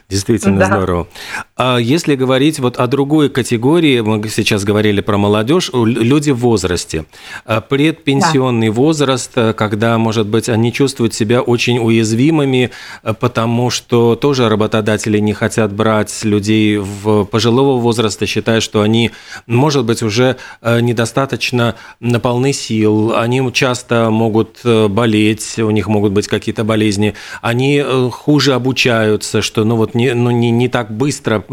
Действительно 0.09 0.59
да. 0.59 0.67
здорово. 0.67 1.09
А 1.57 1.79
если 1.79 2.17
говорить 2.17 2.59
вот 2.59 2.77
о 2.79 2.87
другой 2.87 3.29
категории, 3.29 4.01
мы 4.01 4.29
сейчас 4.29 4.65
говорили 4.65 5.01
про 5.01 5.19
молодежь, 5.19 5.71
люди 5.73 6.31
в 6.31 6.39
возрасте. 6.39 7.05
А 7.45 7.61
предпенсионный 7.61 8.69
да. 8.69 8.73
возраст, 8.73 9.31
э, 9.37 9.53
когда, 9.53 9.99
может 9.99 10.27
быть, 10.27 10.49
они 10.49 10.73
чувствуют 10.73 11.15
себя 11.15 11.41
очень 11.43 11.79
уязвимыми, 11.79 12.71
э, 13.03 13.15
потому 13.19 13.71
что 13.71 14.17
тоже 14.17 14.49
работодатели 14.49 15.19
не 15.19 15.33
хотят 15.33 15.73
брать 15.73 16.25
людей 16.25 16.79
в 16.79 17.25
пожилого 17.25 17.81
возраста, 17.81 18.27
считая, 18.27 18.61
что 18.61 18.83
они, 18.83 19.11
может 19.47 19.85
быть, 19.85 20.03
уже 20.03 20.37
э, 20.61 20.81
недостаточно 20.81 21.75
полны 22.23 22.53
сил, 22.53 23.15
они 23.17 23.53
часто 23.53 24.11
могут 24.11 24.61
болеть, 24.65 25.59
у 25.59 25.71
них 25.71 25.89
могут 25.89 26.13
быть 26.13 26.27
какие-то 26.27 26.65
болезни, 26.65 27.15
они 27.43 27.85
хуже 28.11 28.55
обучаются, 28.55 29.43
что 29.43 29.65
ну 29.65 29.77
вот 29.77 29.84
не, 29.93 30.14
ну, 30.14 30.31
не, 30.31 30.50
не 30.50 30.69
так 30.69 30.91
быстро 30.91 31.45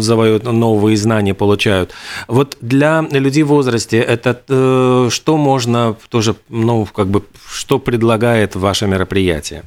завоют 0.00 0.44
новые 0.44 0.96
знания, 0.96 1.34
получают. 1.34 1.92
Вот 2.26 2.56
для 2.60 3.04
людей 3.10 3.44
в 3.44 3.48
возрасте 3.48 3.98
это 3.98 4.42
э, 4.48 5.08
что 5.10 5.36
можно 5.36 5.96
тоже, 6.08 6.34
ну, 6.48 6.86
как 6.86 7.06
бы, 7.06 7.22
что 7.48 7.78
предлагает 7.78 8.56
ваше 8.56 8.86
мероприятие? 8.86 9.62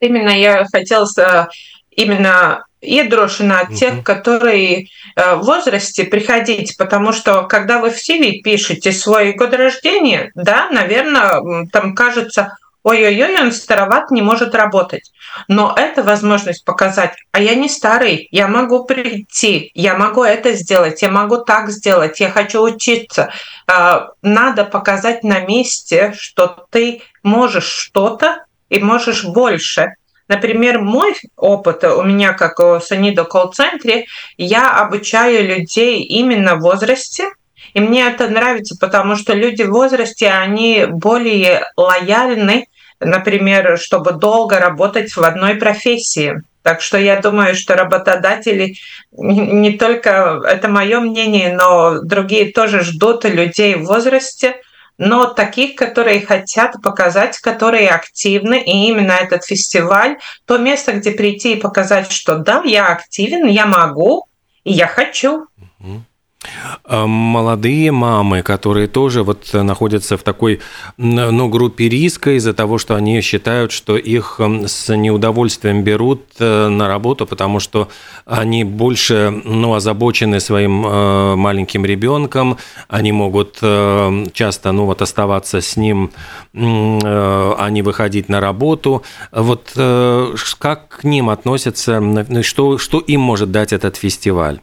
Именно 0.00 0.30
я 0.30 0.66
хотела 0.70 1.06
именно 1.90 2.64
iedrošināt 2.84 3.70
от 3.70 3.74
тех, 3.74 4.02
которые 4.04 4.88
э, 5.16 5.36
в 5.36 5.42
возрасте 5.44 6.04
приходить, 6.04 6.76
потому 6.76 7.12
что 7.12 7.44
когда 7.44 7.78
вы 7.78 7.90
в 7.90 7.96
CV 7.96 8.42
пишете 8.42 8.92
свой 8.92 9.32
год 9.32 9.54
рождения, 9.54 10.30
да, 10.34 10.68
наверное, 10.70 11.66
там 11.72 11.94
кажется, 11.94 12.56
ой-ой-ой, 12.84 13.40
он 13.40 13.50
староват, 13.50 14.10
не 14.10 14.22
может 14.22 14.54
работать. 14.54 15.10
Но 15.48 15.74
это 15.76 16.02
возможность 16.02 16.64
показать, 16.64 17.16
а 17.32 17.40
я 17.40 17.54
не 17.54 17.68
старый, 17.68 18.28
я 18.30 18.46
могу 18.46 18.84
прийти, 18.84 19.70
я 19.74 19.96
могу 19.96 20.22
это 20.22 20.52
сделать, 20.52 21.02
я 21.02 21.10
могу 21.10 21.38
так 21.38 21.70
сделать, 21.70 22.20
я 22.20 22.30
хочу 22.30 22.62
учиться. 22.62 23.32
А, 23.66 24.10
надо 24.22 24.64
показать 24.64 25.24
на 25.24 25.40
месте, 25.40 26.14
что 26.16 26.66
ты 26.70 27.02
можешь 27.22 27.66
что-то 27.66 28.44
и 28.68 28.78
можешь 28.78 29.24
больше. 29.24 29.94
Например, 30.28 30.80
мой 30.80 31.16
опыт 31.36 31.84
у 31.84 32.02
меня, 32.02 32.34
как 32.34 32.58
в 32.58 32.80
Санидо 32.80 33.24
колл-центре, 33.24 34.06
я 34.36 34.78
обучаю 34.78 35.46
людей 35.46 36.02
именно 36.02 36.56
в 36.56 36.60
возрасте, 36.60 37.30
и 37.72 37.80
мне 37.80 38.06
это 38.06 38.28
нравится, 38.28 38.76
потому 38.78 39.16
что 39.16 39.34
люди 39.34 39.62
в 39.62 39.70
возрасте, 39.70 40.28
они 40.28 40.86
более 40.88 41.64
лояльны 41.76 42.66
например, 43.04 43.78
чтобы 43.78 44.12
долго 44.12 44.58
работать 44.58 45.14
в 45.16 45.22
одной 45.22 45.56
профессии. 45.56 46.42
Так 46.62 46.80
что 46.80 46.96
я 46.98 47.20
думаю, 47.20 47.54
что 47.54 47.76
работодатели 47.76 48.76
не 49.12 49.72
только, 49.72 50.40
это 50.46 50.68
мое 50.68 51.00
мнение, 51.00 51.54
но 51.54 52.00
другие 52.00 52.52
тоже 52.52 52.82
ждут 52.82 53.24
людей 53.24 53.74
в 53.74 53.84
возрасте, 53.84 54.56
но 54.96 55.26
таких, 55.26 55.74
которые 55.74 56.24
хотят 56.24 56.76
показать, 56.82 57.38
которые 57.38 57.90
активны, 57.90 58.62
и 58.62 58.88
именно 58.88 59.12
этот 59.12 59.44
фестиваль, 59.44 60.16
то 60.46 60.56
место, 60.56 60.92
где 60.92 61.10
прийти 61.10 61.54
и 61.54 61.60
показать, 61.60 62.10
что 62.10 62.36
да, 62.36 62.62
я 62.64 62.88
активен, 62.88 63.46
я 63.46 63.66
могу, 63.66 64.26
и 64.62 64.72
я 64.72 64.86
хочу. 64.86 65.46
А 65.82 65.84
молодые 66.88 67.92
мамы, 67.92 68.42
которые 68.42 68.86
тоже 68.88 69.22
вот 69.22 69.52
находятся 69.52 70.16
в 70.16 70.22
такой 70.22 70.60
ну, 70.96 71.48
группе 71.48 71.88
риска 71.88 72.36
из-за 72.36 72.52
того, 72.52 72.78
что 72.78 72.94
они 72.94 73.20
считают, 73.20 73.72
что 73.72 73.96
их 73.96 74.40
с 74.66 74.94
неудовольствием 74.94 75.82
берут 75.82 76.22
э, 76.38 76.68
на 76.68 76.88
работу, 76.88 77.26
потому 77.26 77.60
что 77.60 77.88
они 78.26 78.64
больше 78.64 79.42
ну, 79.44 79.74
озабочены 79.74 80.40
своим 80.40 80.86
э, 80.86 81.34
маленьким 81.36 81.84
ребенком, 81.84 82.58
они 82.88 83.12
могут 83.12 83.58
э, 83.62 84.26
часто 84.32 84.72
ну, 84.72 84.86
вот, 84.86 85.02
оставаться 85.02 85.60
с 85.60 85.76
ним, 85.76 86.10
а 86.54 87.68
не 87.70 87.82
выходить 87.82 88.28
на 88.28 88.40
работу. 88.40 89.02
Вот 89.32 89.72
как 90.58 90.88
к 90.88 91.04
ним 91.04 91.30
относятся, 91.30 92.02
что, 92.42 92.78
что 92.78 93.00
им 93.00 93.20
может 93.20 93.50
дать 93.50 93.72
этот 93.72 93.96
фестиваль? 93.96 94.60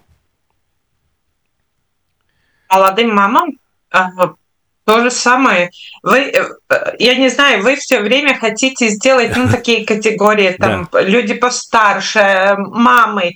Молодым 2.72 3.14
мамам 3.14 3.58
то 4.86 5.04
же 5.04 5.12
самое. 5.12 5.70
Вы, 6.04 6.32
э, 6.32 6.96
я 7.00 7.16
не 7.16 7.30
знаю, 7.30 7.64
вы 7.64 7.76
все 7.76 8.02
время 8.02 8.38
хотите 8.38 8.90
сделать 8.90 9.36
ну, 9.36 9.48
такие 9.52 9.86
категории, 9.86 10.52
там, 10.52 10.90
да. 10.92 11.02
люди 11.02 11.34
постарше, 11.34 12.56
мамы. 12.58 13.36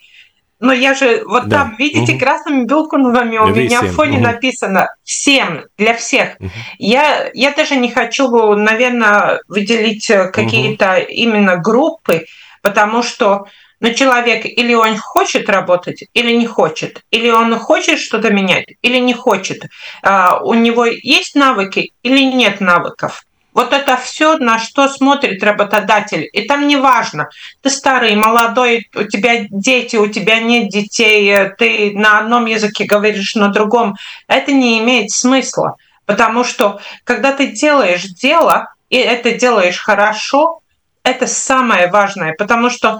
но 0.60 0.74
я 0.74 0.94
же 0.96 1.24
вот 1.26 1.48
да. 1.48 1.58
там, 1.58 1.76
видите, 1.78 2.14
угу. 2.14 2.20
красными 2.20 2.66
буквами 2.66 3.38
у 3.38 3.48
меня 3.48 3.82
в 3.82 3.92
фоне 3.92 4.18
угу. 4.18 4.24
написано 4.24 4.90
всем, 5.04 5.66
для 5.78 5.94
всех. 5.94 6.36
Угу. 6.40 6.50
Я, 6.80 7.30
я 7.34 7.52
даже 7.52 7.76
не 7.76 7.92
хочу, 7.92 8.56
наверное, 8.56 9.42
выделить 9.48 10.10
э, 10.10 10.30
какие-то 10.32 10.98
угу. 10.98 11.06
именно 11.10 11.58
группы, 11.58 12.26
потому 12.62 13.04
что 13.04 13.46
ну, 13.80 13.94
человек 13.94 14.46
или 14.46 14.74
он 14.74 14.98
хочет 14.98 15.50
работать, 15.50 16.04
или 16.14 16.32
не 16.36 16.46
хочет, 16.46 17.02
или 17.12 17.30
он 17.30 17.58
хочет 17.60 18.00
что-то 18.00 18.32
менять, 18.32 18.66
или 18.82 18.98
не 18.98 19.14
хочет. 19.14 19.64
А, 20.02 20.40
у 20.42 20.54
него 20.54 20.86
есть 20.86 21.36
навыки 21.36 21.92
или 22.04 22.22
нет 22.22 22.62
навыков. 22.62 23.24
Вот 23.56 23.72
это 23.72 23.96
все, 23.96 24.38
на 24.38 24.60
что 24.60 24.90
смотрит 24.90 25.42
работодатель. 25.42 26.28
И 26.34 26.42
там 26.42 26.68
не 26.68 26.76
важно, 26.76 27.30
ты 27.62 27.70
старый, 27.70 28.14
молодой, 28.16 28.90
у 28.94 29.04
тебя 29.04 29.46
дети, 29.50 29.96
у 29.96 30.08
тебя 30.08 30.42
нет 30.42 30.68
детей, 30.68 31.34
ты 31.58 31.94
на 31.96 32.20
одном 32.20 32.48
языке 32.48 32.84
говоришь, 32.84 33.36
на 33.36 33.48
другом. 33.48 33.96
Это 34.28 34.52
не 34.52 34.80
имеет 34.80 35.12
смысла. 35.12 35.78
Потому 36.06 36.44
что 36.44 36.82
когда 37.06 37.32
ты 37.32 37.48
делаешь 37.48 38.04
дело, 38.04 38.74
и 38.90 38.98
это 38.98 39.32
делаешь 39.32 39.80
хорошо, 39.80 40.60
это 41.04 41.26
самое 41.26 41.90
важное. 41.90 42.36
Потому 42.38 42.70
что 42.70 43.00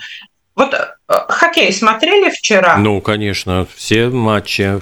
вот 0.56 0.74
э, 0.74 0.86
хоккей 1.08 1.74
смотрели 1.74 2.30
вчера? 2.30 2.78
Ну, 2.78 3.02
конечно, 3.02 3.68
все 3.76 4.10
матчи. 4.10 4.82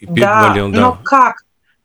Да, 0.00 0.48
Вален, 0.48 0.72
да, 0.72 0.80
но 0.80 0.98
как? 1.04 1.36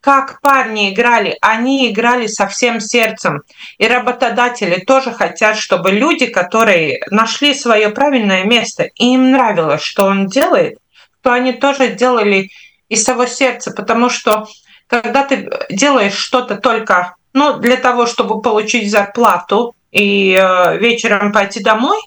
как 0.07 0.39
парни 0.39 0.93
играли, 0.93 1.37
они 1.41 1.91
играли 1.91 2.27
со 2.27 2.47
всем 2.47 2.79
сердцем. 2.79 3.41
И 3.77 3.85
работодатели 3.87 4.79
тоже 4.79 5.11
хотят, 5.11 5.57
чтобы 5.57 5.91
люди, 5.91 6.27
которые 6.27 7.01
нашли 7.11 7.53
свое 7.53 7.89
правильное 7.89 8.45
место, 8.45 8.83
и 8.83 9.13
им 9.13 9.31
нравилось, 9.31 9.81
что 9.81 10.05
он 10.05 10.27
делает, 10.27 10.77
то 11.21 11.33
они 11.33 11.51
тоже 11.51 11.89
делали 11.89 12.51
из 12.87 13.03
того 13.03 13.25
сердца, 13.25 13.71
потому 13.71 14.09
что 14.09 14.47
когда 14.87 15.25
ты 15.25 15.49
делаешь 15.69 16.15
что-то 16.15 16.55
только 16.55 17.15
ну, 17.33 17.59
для 17.59 17.75
того, 17.75 18.05
чтобы 18.05 18.41
получить 18.41 18.89
зарплату 18.89 19.75
и 19.91 20.39
э, 20.39 20.77
вечером 20.77 21.33
пойти 21.33 21.61
домой, 21.61 21.99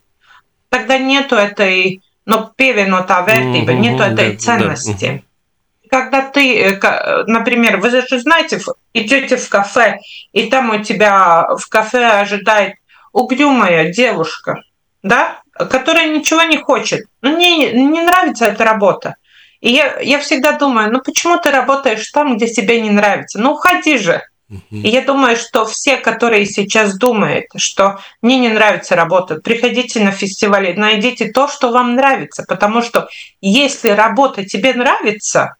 тогда 0.70 0.96
нету 0.96 1.36
этой, 1.36 2.02
ну, 2.24 2.48
певенута 2.56 3.24
вертиба, 3.26 3.72
mm-hmm, 3.72 3.78
нету 3.78 4.02
этой 4.02 4.36
ценности. 4.36 5.22
Да, 5.90 5.90
когда 5.90 6.22
ты, 6.22 6.62
э, 6.62 7.24
например, 7.26 7.78
вы 7.78 7.90
же 7.90 8.20
знаете, 8.20 8.60
идете 8.94 9.36
в 9.36 9.48
кафе, 9.48 9.98
и 10.32 10.48
там 10.48 10.70
у 10.70 10.82
тебя 10.82 11.48
в 11.58 11.68
кафе 11.68 12.06
ожидает 12.06 12.76
угрюмая 13.12 13.92
девушка, 13.92 14.62
да, 15.02 15.40
которая 15.52 16.08
ничего 16.08 16.42
не 16.42 16.58
хочет. 16.58 17.06
Ну, 17.22 17.36
мне 17.36 17.72
не 17.72 18.02
нравится 18.02 18.46
эта 18.46 18.64
работа. 18.64 19.16
И 19.60 19.72
я, 19.72 19.98
я 20.00 20.18
всегда 20.20 20.52
думаю, 20.52 20.90
ну 20.90 21.00
почему 21.00 21.36
ты 21.38 21.50
работаешь 21.50 22.10
там, 22.12 22.36
где 22.36 22.46
тебе 22.46 22.80
не 22.80 22.90
нравится? 22.90 23.38
Ну 23.38 23.52
уходи 23.52 23.98
же. 23.98 24.22
И 24.70 24.88
я 24.88 25.02
думаю, 25.02 25.36
что 25.36 25.64
все, 25.64 25.96
которые 25.96 26.44
сейчас 26.44 26.96
думают, 26.98 27.46
что 27.56 28.00
мне 28.20 28.38
не 28.38 28.48
нравится 28.48 28.96
работа, 28.96 29.36
приходите 29.36 30.00
на 30.00 30.10
фестивали, 30.10 30.72
найдите 30.72 31.30
то, 31.30 31.46
что 31.46 31.70
вам 31.70 31.94
нравится, 31.94 32.44
потому 32.48 32.82
что 32.82 33.08
если 33.40 33.90
работа 33.90 34.44
тебе 34.44 34.74
нравится, 34.74 35.54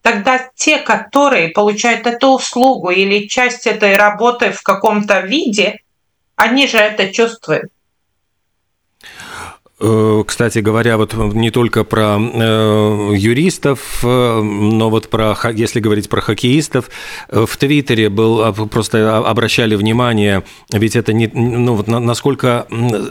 тогда 0.00 0.48
те, 0.54 0.78
которые 0.78 1.48
получают 1.48 2.06
эту 2.06 2.34
услугу 2.34 2.90
или 2.90 3.26
часть 3.26 3.66
этой 3.66 3.96
работы 3.96 4.52
в 4.52 4.62
каком-то 4.62 5.20
виде, 5.20 5.80
они 6.36 6.68
же 6.68 6.78
это 6.78 7.12
чувствуют. 7.12 7.72
Э, 9.78 10.24
кстати 10.26 10.60
говоря, 10.60 10.96
вот 10.96 11.12
не 11.34 11.50
только 11.50 11.84
про 11.84 12.18
э, 12.18 13.12
юристов, 13.14 14.00
э, 14.02 14.40
но 14.40 14.88
вот 14.88 15.10
про, 15.10 15.36
если 15.52 15.80
говорить 15.80 16.08
про 16.08 16.22
хоккеистов, 16.22 16.88
в 17.28 17.56
Твиттере 17.58 18.08
был, 18.08 18.42
а, 18.42 18.52
просто 18.52 19.18
обращали 19.18 19.74
внимание, 19.74 20.44
ведь 20.72 20.96
это 20.96 21.12
не, 21.12 21.30
ну 21.34 21.74
вот 21.74 21.88
насколько 21.88 22.66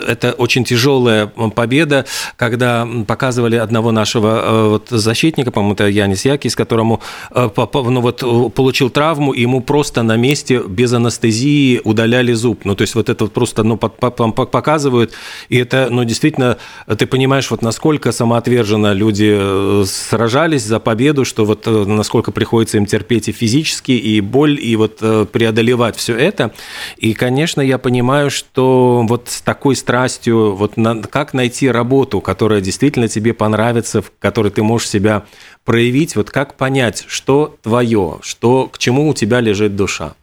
это 0.07 0.31
очень 0.31 0.65
тяжелая 0.65 1.27
победа, 1.27 2.05
когда 2.35 2.87
показывали 3.05 3.57
одного 3.57 3.91
нашего 3.91 4.69
вот 4.69 4.89
защитника, 4.89 5.51
по-моему, 5.51 5.75
это 5.75 5.87
Янис 5.87 6.25
Якис, 6.25 6.55
которому 6.55 6.99
ну 7.35 8.01
вот 8.01 8.53
получил 8.55 8.89
травму, 8.89 9.33
и 9.33 9.41
ему 9.41 9.61
просто 9.61 10.01
на 10.01 10.15
месте 10.15 10.63
без 10.67 10.93
анестезии 10.93 11.79
удаляли 11.83 12.33
зуб. 12.33 12.61
Ну, 12.65 12.75
то 12.75 12.81
есть 12.81 12.95
вот 12.95 13.09
это 13.09 13.25
вот 13.25 13.33
просто 13.33 13.61
ну, 13.61 13.77
показывают, 13.77 15.13
и 15.49 15.57
это, 15.57 15.89
ну, 15.91 16.03
действительно 16.03 16.54
ты 16.97 17.05
понимаешь, 17.05 17.49
вот 17.51 17.61
насколько 17.61 18.11
самоотверженно 18.11 18.93
люди 18.93 19.33
э, 19.35 19.83
сражались 19.85 20.63
за 20.63 20.79
победу, 20.79 21.25
что 21.25 21.45
вот 21.45 21.67
э, 21.67 21.69
насколько 21.71 22.31
приходится 22.31 22.77
им 22.77 22.85
терпеть 22.85 23.27
и 23.27 23.31
физически, 23.31 23.91
и 23.91 24.21
боль, 24.21 24.59
и 24.59 24.75
вот 24.75 24.99
э, 25.01 25.25
преодолевать 25.31 25.95
все 25.95 26.15
это. 26.17 26.53
И, 26.97 27.13
конечно, 27.13 27.61
я 27.61 27.77
понимаю, 27.77 28.29
что 28.29 29.05
вот 29.07 29.29
с 29.29 29.41
такой 29.41 29.75
страстью, 29.75 30.55
вот 30.55 30.77
на, 30.77 31.01
как 31.01 31.33
найти 31.33 31.69
работу, 31.69 32.21
которая 32.21 32.61
действительно 32.61 33.07
тебе 33.07 33.33
понравится, 33.33 34.01
в 34.01 34.11
которой 34.19 34.51
ты 34.51 34.63
можешь 34.63 34.89
себя 34.89 35.25
проявить, 35.63 36.15
вот 36.15 36.29
как 36.29 36.55
понять, 36.55 37.05
что 37.07 37.55
твое, 37.61 38.19
что, 38.21 38.67
к 38.67 38.77
чему 38.77 39.09
у 39.09 39.13
тебя 39.13 39.39
лежит 39.39 39.75
душа? 39.75 40.13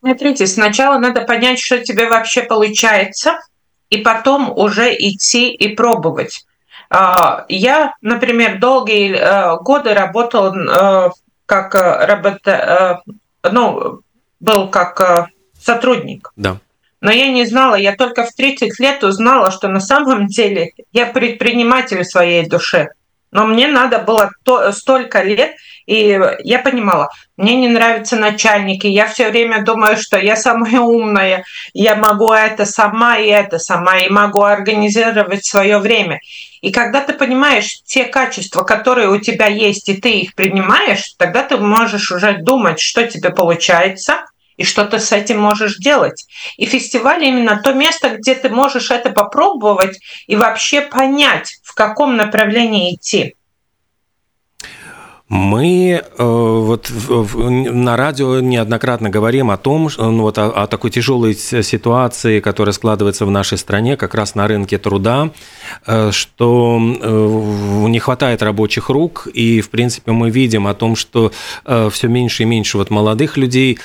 Смотрите, 0.00 0.46
сначала 0.46 0.98
надо 0.98 1.22
понять, 1.22 1.60
что 1.60 1.78
тебе 1.78 2.08
вообще 2.08 2.42
получается– 2.42 3.38
и 3.92 3.98
потом 3.98 4.50
уже 4.56 4.94
идти 4.98 5.50
и 5.50 5.68
пробовать. 5.76 6.46
А, 6.88 7.44
я, 7.48 7.94
например, 8.00 8.58
долгие 8.58 9.14
э, 9.14 9.56
годы 9.62 9.92
работал 9.92 10.54
э, 10.54 11.10
как 11.44 11.74
э, 11.74 12.06
работа, 12.06 13.02
ну, 13.42 14.00
был 14.40 14.68
как 14.68 15.28
сотрудник. 15.60 16.32
Да. 16.36 16.56
Но 17.02 17.10
я 17.10 17.28
не 17.30 17.44
знала, 17.44 17.74
я 17.74 17.94
только 17.94 18.24
в 18.24 18.32
30 18.32 18.78
лет 18.78 19.04
узнала, 19.04 19.50
что 19.50 19.68
на 19.68 19.80
самом 19.80 20.26
деле 20.26 20.72
я 20.92 21.06
предприниматель 21.06 22.02
в 22.02 22.10
своей 22.10 22.48
душе. 22.48 22.92
Но 23.32 23.46
мне 23.46 23.66
надо 23.66 23.98
было 23.98 24.30
то, 24.44 24.72
столько 24.72 25.22
лет, 25.22 25.56
и 25.86 26.20
я 26.44 26.58
понимала, 26.60 27.08
мне 27.36 27.56
не 27.56 27.68
нравятся 27.68 28.16
начальники, 28.16 28.86
я 28.86 29.06
все 29.06 29.30
время 29.30 29.64
думаю, 29.64 29.96
что 29.96 30.18
я 30.18 30.36
самая 30.36 30.78
умная, 30.78 31.44
я 31.72 31.96
могу 31.96 32.30
это 32.30 32.66
сама 32.66 33.18
и 33.18 33.28
это 33.28 33.58
сама, 33.58 33.98
и 33.98 34.10
могу 34.10 34.42
организировать 34.42 35.44
свое 35.44 35.78
время. 35.78 36.20
И 36.60 36.70
когда 36.70 37.00
ты 37.00 37.14
понимаешь 37.14 37.80
те 37.84 38.04
качества, 38.04 38.62
которые 38.62 39.08
у 39.08 39.18
тебя 39.18 39.46
есть, 39.46 39.88
и 39.88 39.96
ты 39.96 40.10
их 40.20 40.34
принимаешь, 40.34 41.14
тогда 41.18 41.42
ты 41.42 41.56
можешь 41.56 42.12
уже 42.12 42.34
думать, 42.34 42.80
что 42.80 43.04
тебе 43.06 43.30
получается, 43.30 44.24
и 44.56 44.64
что 44.64 44.84
ты 44.84 45.00
с 45.00 45.10
этим 45.10 45.40
можешь 45.40 45.78
делать. 45.78 46.26
И 46.56 46.66
фестиваль 46.66 47.24
именно 47.24 47.60
то 47.62 47.72
место, 47.72 48.10
где 48.10 48.34
ты 48.34 48.48
можешь 48.48 48.90
это 48.90 49.10
попробовать 49.10 49.98
и 50.26 50.36
вообще 50.36 50.82
понять, 50.82 51.58
в 51.72 51.74
каком 51.74 52.16
направлении 52.16 52.94
идти. 52.94 53.34
Мы 55.32 55.92
э, 55.94 56.02
вот 56.18 56.92
на 56.98 57.96
радио 57.96 58.40
неоднократно 58.40 59.08
говорим 59.08 59.50
о 59.50 59.56
том, 59.56 59.88
ну, 59.96 60.24
вот 60.24 60.36
о, 60.36 60.50
о 60.50 60.66
такой 60.66 60.90
тяжелой 60.90 61.34
ситуации, 61.34 62.40
которая 62.40 62.74
складывается 62.74 63.24
в 63.24 63.30
нашей 63.30 63.56
стране, 63.56 63.96
как 63.96 64.14
раз 64.14 64.34
на 64.34 64.46
рынке 64.46 64.76
труда, 64.76 65.30
э, 65.86 66.10
что 66.12 66.78
э, 66.78 67.86
не 67.88 67.98
хватает 67.98 68.42
рабочих 68.42 68.90
рук, 68.90 69.26
и, 69.32 69.62
в 69.62 69.70
принципе, 69.70 70.12
мы 70.12 70.28
видим 70.28 70.66
о 70.66 70.74
том, 70.74 70.96
что 70.96 71.32
все 71.64 72.08
меньше 72.08 72.42
и 72.42 72.46
меньше 72.46 72.76
вот 72.76 72.90
молодых 72.90 73.38
людей 73.38 73.78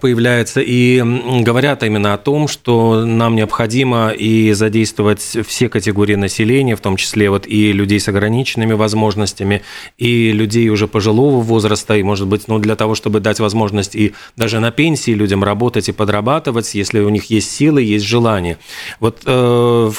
появляется, 0.00 0.60
и 0.60 1.00
говорят 1.42 1.84
именно 1.84 2.14
о 2.14 2.18
том, 2.18 2.48
что 2.48 3.04
нам 3.04 3.36
необходимо 3.36 4.10
и 4.10 4.52
задействовать 4.52 5.20
все 5.46 5.68
категории 5.68 6.16
населения, 6.16 6.74
в 6.74 6.80
том 6.80 6.96
числе 6.96 7.30
вот 7.30 7.46
и 7.46 7.70
людей 7.70 8.00
с 8.00 8.08
ограниченными 8.08 8.72
возможностями, 8.72 9.62
и 9.96 10.32
людей 10.32 10.68
уже 10.70 10.87
пожилого 10.88 11.40
возраста, 11.40 11.96
и, 11.96 12.02
может 12.02 12.26
быть, 12.26 12.48
ну, 12.48 12.58
для 12.58 12.76
того, 12.76 12.94
чтобы 12.94 13.20
дать 13.20 13.40
возможность 13.40 13.94
и 13.94 14.14
даже 14.36 14.60
на 14.60 14.70
пенсии 14.70 15.12
людям 15.12 15.44
работать 15.44 15.88
и 15.88 15.92
подрабатывать, 15.92 16.74
если 16.74 17.00
у 17.00 17.08
них 17.08 17.30
есть 17.30 17.50
силы, 17.50 17.82
есть 17.82 18.04
желание. 18.04 18.58
Вот 19.00 19.22
э, 19.24 19.90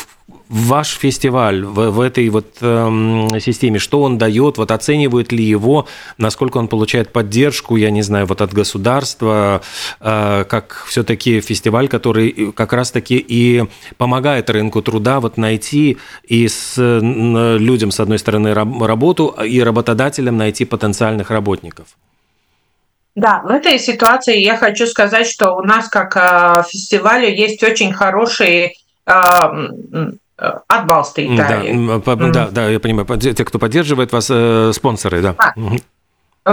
ваш 0.50 0.98
фестиваль 0.98 1.64
в, 1.64 1.92
в 1.92 2.02
этой 2.02 2.28
вот 2.30 2.58
э, 2.62 3.40
системе, 3.40 3.78
что 3.78 4.02
он 4.02 4.18
дает, 4.18 4.58
вот 4.58 4.72
оценивают 4.72 5.32
ли 5.32 5.44
его, 5.44 5.88
насколько 6.18 6.58
он 6.58 6.68
получает 6.68 7.14
поддержку, 7.14 7.76
я 7.76 7.92
не 7.92 8.02
знаю, 8.02 8.26
вот 8.26 8.42
от 8.42 8.52
государства, 8.52 9.62
э, 10.00 10.44
как 10.50 10.86
все-таки 10.88 11.40
фестиваль, 11.40 11.88
который 11.88 12.52
как 12.54 12.74
раз-таки 12.74 13.18
и 13.18 13.66
помогает 13.98 14.50
рынку 14.50 14.82
труда 14.82 15.20
вот 15.20 15.38
найти 15.38 15.98
и 16.24 16.48
с 16.48 16.78
людям, 16.78 17.92
с 17.92 18.00
одной 18.00 18.18
стороны, 18.18 18.54
работу, 18.54 19.36
и 19.46 19.62
работодателям 19.62 20.38
найти 20.38 20.66
потенциальных 20.66 21.30
работников. 21.30 21.88
Да, 23.16 23.42
в 23.44 23.50
этой 23.50 23.78
ситуации 23.78 24.40
я 24.40 24.58
хочу 24.58 24.88
сказать, 24.88 25.28
что 25.28 25.52
у 25.52 25.62
нас 25.62 25.90
как 25.90 26.16
э, 26.16 26.64
фестивалю 26.70 27.28
есть 27.28 27.62
очень 27.64 27.94
хорошие 27.94 28.74
atbalstītāji. 30.68 31.74
Да, 31.76 32.16
mm. 32.16 32.32
да, 32.32 32.48
да, 32.52 32.70
я 32.70 32.80
понимаю. 32.80 33.06
Те, 33.20 33.46
кто 33.46 33.60
поддерживает 33.60 34.12
вас, 34.12 34.30
э, 34.32 34.72
спонсоры, 34.74 35.22
да. 35.22 35.36
А. 35.38 35.54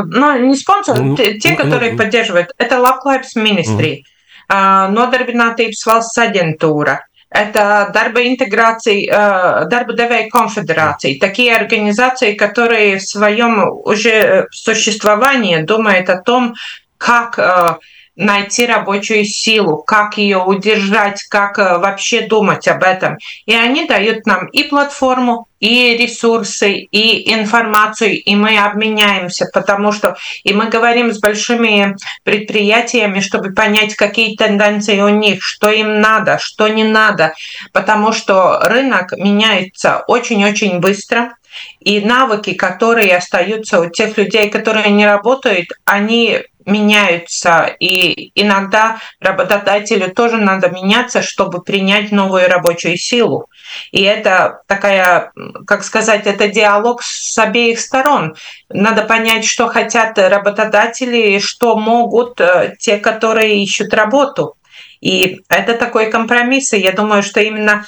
Но 0.05 0.37
не 0.37 0.57
спонсоры, 0.57 1.03
ну, 1.03 1.16
те, 1.16 1.38
ну, 1.44 1.57
которые 1.57 1.92
ну, 1.92 1.99
поддерживают. 1.99 2.51
Это 2.59 2.79
Labklājības 2.79 3.37
ministrija, 3.37 4.03
mm. 4.03 4.92
Nodarbinātības 4.94 5.87
valsts 5.87 6.18
aģentūra, 6.22 6.99
это 7.31 7.90
дарба 7.92 8.22
интеграции, 8.22 9.07
дарба 9.07 9.94
devēja 9.99 10.29
конфедерации. 10.31 11.18
Такие 11.18 11.55
организации, 11.57 12.35
которые 12.35 12.99
в 12.99 13.03
своем 13.03 13.68
уже 13.85 14.46
существовании 14.53 15.62
думают 15.62 16.09
о 16.11 16.20
том, 16.20 16.55
как 16.99 17.81
найти 18.16 18.66
рабочую 18.66 19.24
силу, 19.24 19.76
как 19.76 20.16
ее 20.16 20.38
удержать, 20.38 21.22
как 21.24 21.59
э, 21.59 21.79
вообще 21.79 22.22
думать 22.22 22.66
об 22.66 22.83
этом. 22.83 23.18
И 23.44 23.55
они 23.55 23.87
дают 23.87 24.26
нам 24.26 24.46
и 24.46 24.64
платформу, 24.64 25.48
и 25.61 25.96
ресурсы, 25.96 26.72
и 26.72 27.33
информацию, 27.33 28.20
и 28.22 28.35
мы 28.35 28.59
обменяемся, 28.59 29.48
потому 29.52 29.92
что 29.92 30.16
и 30.44 30.52
мы 30.52 30.66
говорим 30.66 31.12
с 31.12 31.18
большими 31.18 31.96
предприятиями, 32.24 33.20
чтобы 33.20 33.52
понять, 33.52 33.94
какие 33.94 34.37
тенденции 34.37 35.00
у 35.00 35.09
них, 35.09 35.42
что 35.42 35.70
им 35.70 36.00
надо, 36.00 36.38
что 36.38 36.68
не 36.68 36.85
надо, 36.85 37.35
потому 37.72 38.12
что 38.12 38.61
рынок 38.62 39.12
меняется 39.12 40.05
очень-очень 40.07 40.81
быстро, 40.81 41.35
и 41.81 42.00
навыки, 42.00 42.52
которые 42.52 43.16
остаются 43.16 43.81
у 43.81 43.88
тех 43.88 44.18
людей, 44.18 44.50
которые 44.50 44.90
не 44.90 45.07
работают, 45.07 45.68
они 45.85 46.42
меняются, 46.66 47.74
и 47.79 48.33
иногда 48.35 48.98
работодателю 49.20 50.12
тоже 50.12 50.37
надо 50.37 50.68
меняться, 50.68 51.22
чтобы 51.22 51.62
принять 51.62 52.12
новую 52.12 52.48
рабочую 52.48 52.96
силу. 52.96 53.48
И 53.92 54.02
это 54.02 54.62
такая, 54.66 55.33
как 55.66 55.85
сказать, 55.85 56.26
это 56.26 56.48
диалог 56.48 57.02
с 57.02 57.38
обеих 57.38 57.81
сторон. 57.81 58.35
Надо 58.68 59.02
понять, 59.02 59.44
что 59.44 59.68
хотят 59.68 60.18
работодатели, 60.18 61.38
что 61.38 61.76
могут 61.76 62.40
э, 62.40 62.74
те, 62.79 62.98
которые 62.98 63.62
ищут 63.62 63.94
работу. 63.94 64.57
И 65.00 65.42
это 65.48 65.74
такой 65.74 66.11
компромисс, 66.11 66.72
и 66.72 66.81
я 66.81 66.92
думаю, 66.92 67.22
что 67.22 67.40
именно 67.40 67.87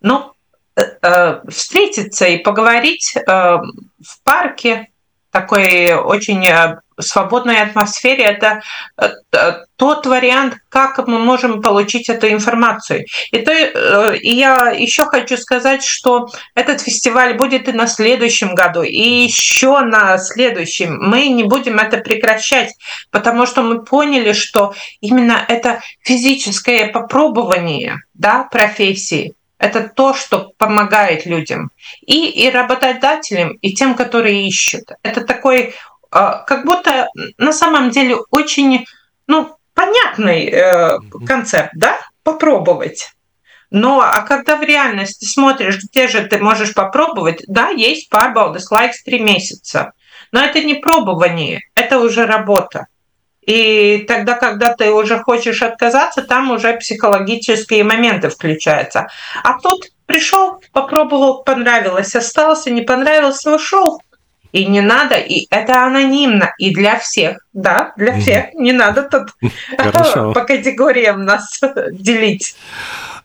ну, 0.00 0.32
э, 0.76 0.82
э, 1.02 1.40
встретиться 1.48 2.26
и 2.26 2.38
поговорить 2.38 3.14
в 3.26 4.22
парке, 4.22 4.89
такой 5.30 5.94
очень 5.94 6.44
свободной 7.00 7.60
атмосфере 7.62 8.24
это 8.24 8.62
э, 8.98 9.08
тот 9.76 10.06
вариант, 10.06 10.58
как 10.68 11.06
мы 11.06 11.18
можем 11.18 11.62
получить 11.62 12.08
эту 12.08 12.28
информацию. 12.28 13.06
И, 13.32 13.38
то, 13.38 13.52
э, 13.52 14.16
и 14.18 14.34
я 14.34 14.70
еще 14.70 15.04
хочу 15.06 15.36
сказать, 15.36 15.84
что 15.84 16.28
этот 16.54 16.80
фестиваль 16.80 17.34
будет 17.34 17.68
и 17.68 17.72
на 17.72 17.86
следующем 17.86 18.54
году, 18.54 18.82
и 18.82 19.00
еще 19.00 19.80
на 19.80 20.18
следующем. 20.18 20.98
Мы 21.00 21.28
не 21.28 21.44
будем 21.44 21.78
это 21.78 21.98
прекращать, 21.98 22.74
потому 23.10 23.46
что 23.46 23.62
мы 23.62 23.84
поняли, 23.84 24.32
что 24.32 24.74
именно 25.00 25.44
это 25.48 25.80
физическое 26.00 26.86
попробование 26.88 28.02
да, 28.14 28.44
профессии, 28.50 29.34
это 29.60 29.88
то, 29.88 30.14
что 30.14 30.52
помогает 30.56 31.26
людям. 31.26 31.70
И, 32.00 32.28
и 32.30 32.50
работодателям, 32.50 33.50
и 33.50 33.74
тем, 33.74 33.94
которые 33.94 34.48
ищут. 34.48 34.90
Это 35.02 35.20
такой 35.20 35.74
а, 36.10 36.38
как 36.38 36.64
будто 36.64 37.08
на 37.36 37.52
самом 37.52 37.90
деле 37.90 38.16
очень 38.30 38.86
ну, 39.26 39.54
понятный 39.74 40.46
э, 40.46 40.98
концепт, 41.26 41.70
да, 41.74 41.98
попробовать. 42.24 43.12
Но 43.70 44.00
а 44.00 44.22
когда 44.22 44.56
в 44.56 44.62
реальности 44.62 45.26
смотришь, 45.26 45.78
где 45.84 46.08
же 46.08 46.26
ты 46.26 46.38
можешь 46.38 46.74
попробовать, 46.74 47.44
да, 47.46 47.68
есть 47.68 48.10
pārbaudas 48.10 48.64
лайкс 48.70 49.04
три 49.04 49.20
месяца. 49.20 49.92
Но 50.32 50.40
это 50.40 50.62
не 50.62 50.74
пробование, 50.74 51.60
это 51.74 52.00
уже 52.00 52.26
работа. 52.26 52.86
И 53.50 54.04
тогда, 54.06 54.34
когда 54.34 54.74
ты 54.74 54.92
уже 54.92 55.18
хочешь 55.18 55.60
отказаться, 55.62 56.22
там 56.22 56.52
уже 56.52 56.74
психологические 56.74 57.82
моменты 57.82 58.28
включаются. 58.28 59.08
А 59.42 59.58
тут 59.58 59.86
пришел, 60.06 60.62
попробовал, 60.72 61.42
понравилось, 61.42 62.14
остался, 62.14 62.70
не 62.70 62.82
понравилось, 62.82 63.44
ушел. 63.46 64.00
И 64.52 64.66
не 64.66 64.80
надо, 64.80 65.16
и 65.16 65.48
это 65.50 65.84
анонимно, 65.84 66.52
и 66.58 66.72
для 66.72 66.96
всех, 67.00 67.38
да, 67.52 67.92
для 67.96 68.20
всех. 68.20 68.54
Не 68.54 68.72
надо 68.72 69.02
тут 69.02 69.34
по 70.34 70.44
категориям 70.44 71.24
нас 71.24 71.60
делить. 71.90 72.54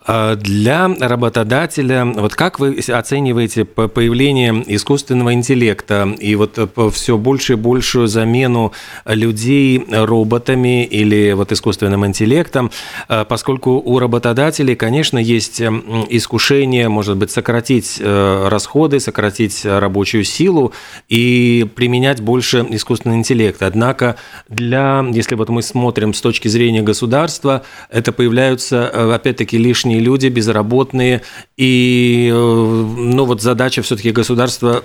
А 0.08 0.36
для 0.36 0.88
работодателя, 0.88 2.06
вот 2.06 2.36
как 2.36 2.60
вы 2.60 2.78
оцениваете 2.78 3.66
появление 3.66 4.64
искусственного 4.68 5.34
интеллекта 5.34 6.16
и 6.20 6.36
вот 6.36 6.60
все 6.94 7.18
больше 7.18 7.54
и 7.54 7.56
большую 7.56 8.08
замену 8.08 8.72
людей 9.06 9.84
роботами 9.90 10.86
или 10.86 11.34
вот 11.34 11.52
искусственным 11.52 12.06
интеллектом, 12.06 12.70
а 13.08 13.26
поскольку 13.26 13.72
у 13.84 13.98
работодателей, 13.98 14.76
конечно, 14.76 15.18
есть 15.18 15.60
искушение, 15.60 16.88
может 16.88 17.18
быть, 17.18 17.32
сократить 17.32 17.98
э, 18.00 18.48
расходы, 18.48 19.00
сократить 19.00 19.66
рабочую 19.66 20.24
силу 20.24 20.72
и 21.10 21.66
применять 21.76 22.22
больше 22.22 22.66
искусственный 22.70 23.18
интеллект. 23.18 23.62
Однако 23.64 24.18
для, 24.50 25.04
если 25.12 25.34
вот 25.36 25.50
мы 25.50 25.64
смотрим 25.64 26.14
с 26.14 26.22
точки 26.22 26.48
зрения 26.48 26.84
государства, 26.84 27.64
это 27.90 28.12
появляются, 28.12 28.90
э, 28.94 29.12
опять-таки, 29.14 29.58
лишние 29.58 29.95
лишние 29.96 30.02
люди, 30.02 30.28
безработные. 30.28 31.22
И 31.58 32.30
э, 32.32 32.36
ну, 32.36 33.26
вот 33.26 33.42
задача 33.42 33.82
все-таки 33.82 34.12
государства 34.12 34.84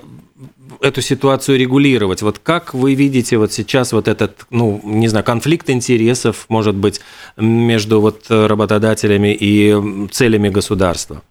эту 0.83 1.03
ситуацию 1.03 1.59
регулировать. 1.59 2.23
Вот 2.23 2.38
как 2.38 2.75
вы 2.75 2.94
видите 2.94 3.37
вот 3.37 3.53
сейчас 3.53 3.92
вот 3.92 4.09
этот, 4.09 4.46
ну, 4.51 4.81
не 4.85 5.09
знаю, 5.09 5.25
конфликт 5.25 5.68
интересов, 5.70 6.46
может 6.49 6.75
быть, 6.75 7.01
между 7.37 8.01
вот 8.01 8.31
работодателями 8.31 9.37
и 9.40 10.09
целями 10.11 10.49
государства? 10.49 11.23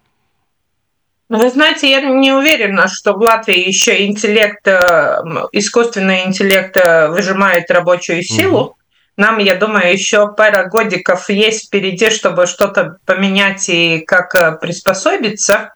Ну, 1.28 1.38
вы 1.38 1.50
знаете, 1.50 1.90
я 1.90 2.00
не 2.00 2.32
уверена, 2.32 2.88
что 2.88 3.12
в 3.12 3.22
Латвии 3.22 3.68
еще 3.68 4.06
интеллект, 4.06 4.66
э, 4.66 5.22
искусственный 5.52 6.26
интеллект 6.26 6.76
э, 6.76 7.08
выжимает 7.08 7.70
рабочую 7.70 8.22
силу. 8.22 8.60
Угу. 8.60 8.74
Нам, 9.20 9.36
я 9.36 9.56
думаю, 9.56 9.92
еще 9.92 10.32
пара 10.32 10.66
годиков 10.66 11.28
есть 11.28 11.66
впереди, 11.66 12.08
чтобы 12.08 12.46
что-то 12.46 12.96
поменять 13.04 13.68
и 13.68 13.98
как 13.98 14.34
э, 14.34 14.52
приспособиться. 14.52 15.74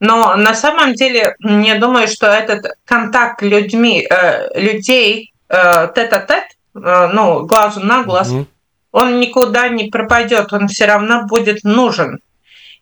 Но 0.00 0.36
на 0.36 0.52
самом 0.52 0.92
деле, 0.92 1.34
я 1.40 1.78
думаю, 1.78 2.08
что 2.08 2.26
этот 2.26 2.76
контакт 2.84 3.40
людьми, 3.40 4.06
э, 4.06 4.60
людей 4.60 5.32
э, 5.48 5.88
тет-а-тет, 5.94 6.44
ну, 6.74 7.46
глазу 7.46 7.80
на 7.80 8.02
глаз, 8.02 8.30
mm-hmm. 8.30 8.46
он 8.92 9.18
никуда 9.18 9.68
не 9.68 9.88
пропадет, 9.88 10.52
он 10.52 10.68
все 10.68 10.84
равно 10.84 11.24
будет 11.24 11.64
нужен. 11.64 12.20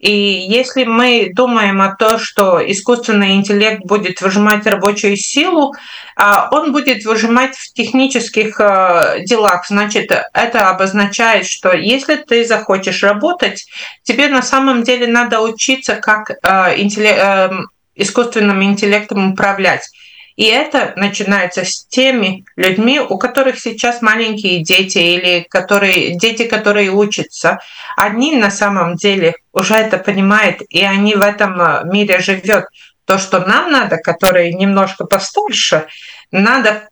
И 0.03 0.11
если 0.11 0.83
мы 0.83 1.31
думаем 1.33 1.81
о 1.81 1.95
том, 1.95 2.19
что 2.19 2.61
искусственный 2.61 3.37
интеллект 3.37 3.85
будет 3.85 4.21
выжимать 4.21 4.67
рабочую 4.67 5.17
силу, 5.17 5.75
а, 6.17 6.49
он 6.51 6.73
будет 6.73 7.05
выжимать 7.05 7.57
в 7.57 7.73
технических 7.73 8.61
а, 8.61 9.21
делах. 9.21 9.69
Значит, 9.69 10.11
это 10.11 10.71
обозначает, 10.71 11.47
что 11.47 11.73
если 11.73 12.17
ты 12.17 12.45
захочешь 12.45 13.05
работать, 13.05 13.65
тебе 14.03 14.27
на 14.27 14.43
самом 14.43 14.83
деле 14.83 15.07
надо 15.07 15.41
учиться, 15.41 15.95
как 15.95 16.33
а, 16.43 16.73
эм, 16.73 17.69
искусственным 17.95 18.61
интеллектом 18.61 19.35
управлять. 19.35 19.88
И 20.37 20.45
это 20.45 20.92
начинается 20.97 21.64
с 21.64 21.85
теми 21.87 22.45
людьми, 22.57 23.01
у 23.01 23.18
которых 23.18 23.59
сейчас 23.59 24.03
маленькие 24.03 24.62
дети 24.62 24.99
или 24.99 25.47
которые, 25.49 26.16
дети, 26.16 26.45
которые 26.45 26.90
учатся. 26.90 27.59
Они 27.97 28.37
на 28.37 28.51
самом 28.51 28.97
деле 28.97 29.35
уже 29.53 29.75
это 29.75 29.99
понимают, 29.99 30.62
и 30.68 30.83
они 30.83 31.14
в 31.14 31.23
этом 31.23 31.61
э, 31.61 31.83
мире 31.85 32.21
живет. 32.21 32.66
То, 33.05 33.18
что 33.18 33.40
нам 33.40 33.71
надо, 33.71 33.99
которые 33.99 34.53
немножко 34.53 35.05
постарше, 35.05 35.87
надо 36.31 36.88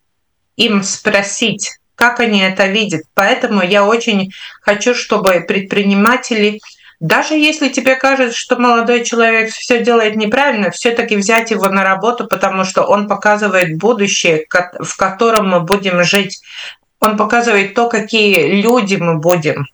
им 0.57 0.83
спросить, 0.83 1.79
как 1.95 2.21
они 2.21 2.41
это 2.41 2.67
видят. 2.67 3.03
Поэтому 3.15 3.63
я 3.63 3.87
очень 3.87 4.33
хочу, 4.61 4.95
чтобы 4.95 5.45
предприниматели 5.47 6.61
даже 7.01 7.35
если 7.35 7.71
тебе 7.71 7.97
кажется, 7.97 8.39
что 8.39 8.57
молодой 8.57 9.05
человек 9.05 9.51
все 9.51 9.83
делает 9.83 10.17
неправильно, 10.17 10.71
все-таки 10.71 11.17
взять 11.17 11.51
его 11.51 11.69
на 11.69 11.83
работу, 11.83 12.27
потому 12.27 12.65
что 12.65 12.83
он 12.83 13.09
показывает 13.09 13.79
будущее, 13.79 14.47
в 14.79 14.97
котором 14.97 15.49
мы 15.49 15.61
будем 15.61 16.05
жить. 16.05 16.43
Он 17.01 17.17
показывает 17.17 17.75
то, 17.75 17.89
какие 17.89 18.61
люди 18.61 18.97
мы 18.97 19.17
будем 19.17 19.67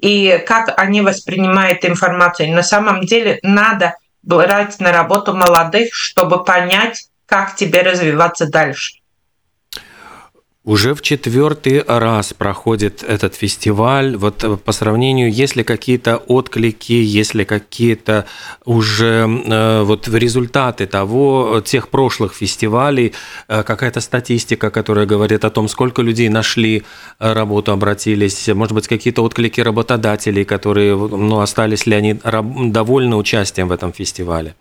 и 0.00 0.42
как 0.44 0.74
они 0.76 1.02
воспринимают 1.02 1.84
информацию. 1.84 2.52
На 2.52 2.64
самом 2.64 3.02
деле 3.02 3.38
надо 3.44 3.94
брать 4.22 4.80
на 4.80 4.90
работу 4.90 5.34
молодых, 5.34 5.94
чтобы 5.94 6.42
понять, 6.42 7.08
как 7.26 7.54
тебе 7.54 7.82
развиваться 7.82 8.46
дальше. 8.46 9.01
Уже 10.64 10.94
в 10.94 11.02
четвертый 11.02 11.82
раз 11.82 12.32
проходит 12.34 13.02
этот 13.02 13.34
фестиваль. 13.34 14.16
Вот 14.16 14.44
э, 14.44 14.56
по 14.56 14.70
сравнению, 14.70 15.32
есть 15.32 15.56
ли 15.56 15.64
какие-то 15.64 16.18
отклики, 16.18 16.92
есть 16.92 17.34
ли 17.34 17.44
какие-то 17.44 18.26
уже 18.64 19.26
э, 19.26 19.82
вот 19.82 20.06
результаты 20.06 20.86
того, 20.86 21.60
тех 21.64 21.88
прошлых 21.88 22.32
фестивалей, 22.34 23.12
э, 23.48 23.64
какая-то 23.64 24.00
статистика, 24.00 24.70
которая 24.70 25.04
говорит 25.04 25.44
о 25.44 25.50
том, 25.50 25.66
сколько 25.66 26.00
людей 26.00 26.28
нашли 26.28 26.84
работу, 27.18 27.72
обратились, 27.72 28.46
может 28.46 28.74
быть, 28.74 28.86
какие-то 28.86 29.24
отклики 29.24 29.60
работодателей, 29.60 30.44
которые, 30.44 30.96
ну, 30.96 31.40
остались 31.40 31.86
ли 31.86 31.96
они 31.96 32.20
довольны 32.70 33.16
участием 33.16 33.66
в 33.66 33.72
этом 33.72 33.92
фестивале? 33.92 34.54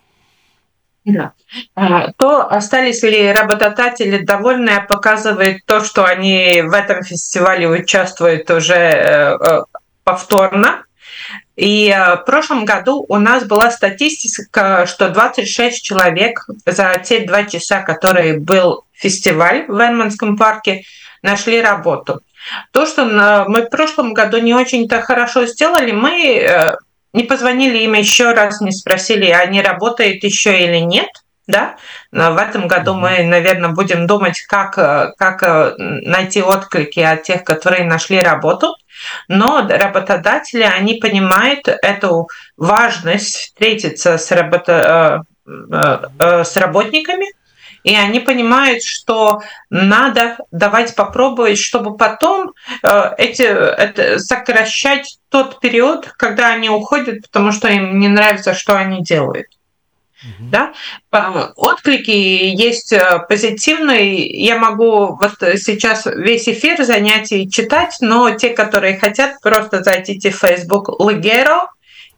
Да. 1.04 1.34
А, 1.76 2.12
то, 2.14 2.48
остались 2.48 3.02
ли 3.02 3.32
работодатели 3.32 4.20
довольны, 4.20 4.86
показывает 4.88 5.66
то, 5.66 5.84
что 5.84 6.06
они 6.06 6.62
в 6.62 6.74
этом 6.74 7.04
фестивале 7.04 7.68
участвуют 7.68 8.50
уже 8.52 8.76
э, 8.76 9.38
э, 9.40 9.62
повторно. 10.04 10.84
И 11.56 11.90
э, 11.90 12.18
в 12.18 12.26
прошлом 12.26 12.66
году 12.66 13.04
у 13.10 13.18
нас 13.18 13.46
была 13.46 13.72
статистика, 13.72 14.86
что 14.86 15.10
26 15.10 15.84
человек 15.84 16.46
за 16.68 17.02
те 17.04 17.26
два 17.26 17.46
часа, 17.46 17.82
которые 17.82 18.40
был 18.40 18.84
фестиваль 18.94 19.66
в 19.68 19.76
Верманском 19.76 20.38
парке, 20.38 20.84
нашли 21.24 21.62
работу. 21.62 22.22
То, 22.72 22.86
что 22.86 23.46
мы 23.48 23.64
в 23.64 23.70
прошлом 23.70 24.14
году 24.14 24.38
не 24.38 24.54
очень-то 24.54 25.02
хорошо 25.02 25.46
сделали, 25.46 25.92
мы 25.92 26.76
не 27.14 27.24
позвонили 27.24 27.80
им 27.80 27.94
еще 27.94 28.32
раз, 28.32 28.62
не 28.62 28.72
спросили, 28.72 29.26
они 29.26 29.62
работают 29.62 30.24
еще 30.24 30.64
или 30.64 30.78
нет. 30.78 31.10
Да? 31.48 31.76
В 32.12 32.38
этом 32.38 32.68
году 32.68 32.94
мы, 32.94 33.24
наверное, 33.24 33.72
будем 33.72 34.08
думать, 34.08 34.40
как, 34.42 34.76
как 35.18 35.44
э, 35.44 35.74
найти 35.78 36.42
отклики 36.42 37.00
от 37.00 37.24
тех, 37.24 37.44
которые 37.44 37.84
нашли 37.84 38.22
работу. 38.22 38.76
Но 39.28 39.68
работодатели, 39.68 40.62
они 40.62 40.96
понимают 40.96 41.68
эту 41.68 42.30
важность 42.56 43.36
встретиться 43.36 44.18
с, 44.18 44.32
работа, 44.32 45.26
э, 45.46 46.08
э, 46.20 46.44
с 46.44 46.56
работниками, 46.56 47.26
и 47.84 47.96
они 47.96 48.20
понимают, 48.20 48.84
что 48.84 49.42
надо 49.70 50.38
давать 50.52 50.96
попробовать, 50.96 51.58
чтобы 51.58 51.98
потом 51.98 52.54
э, 52.84 53.12
эти, 53.18 53.42
это, 53.42 54.20
сокращать 54.20 55.18
тот 55.32 55.62
период, 55.62 56.14
когда 56.18 56.50
они 56.50 56.70
уходят, 56.70 57.22
потому 57.22 57.54
что 57.54 57.70
им 57.70 58.00
не 58.00 58.10
нравится, 58.10 58.54
что 58.54 58.78
они 58.78 59.02
делают. 59.02 59.48
Угу. 60.24 60.50
Да? 60.52 60.74
Отклики 61.56 62.12
есть 62.12 62.92
э, 62.92 63.20
позитивные. 63.28 64.28
Я 64.28 64.58
могу 64.58 65.16
вот 65.16 65.38
сейчас 65.40 66.06
весь 66.06 66.48
эфир 66.48 66.84
занятий 66.84 67.50
читать, 67.50 67.98
но 68.02 68.30
те, 68.32 68.50
которые 68.50 69.00
хотят, 69.00 69.42
просто 69.42 69.82
зайдите 69.84 70.30
в 70.30 70.38
Facebook 70.38 70.90
Ligero, 70.90 71.62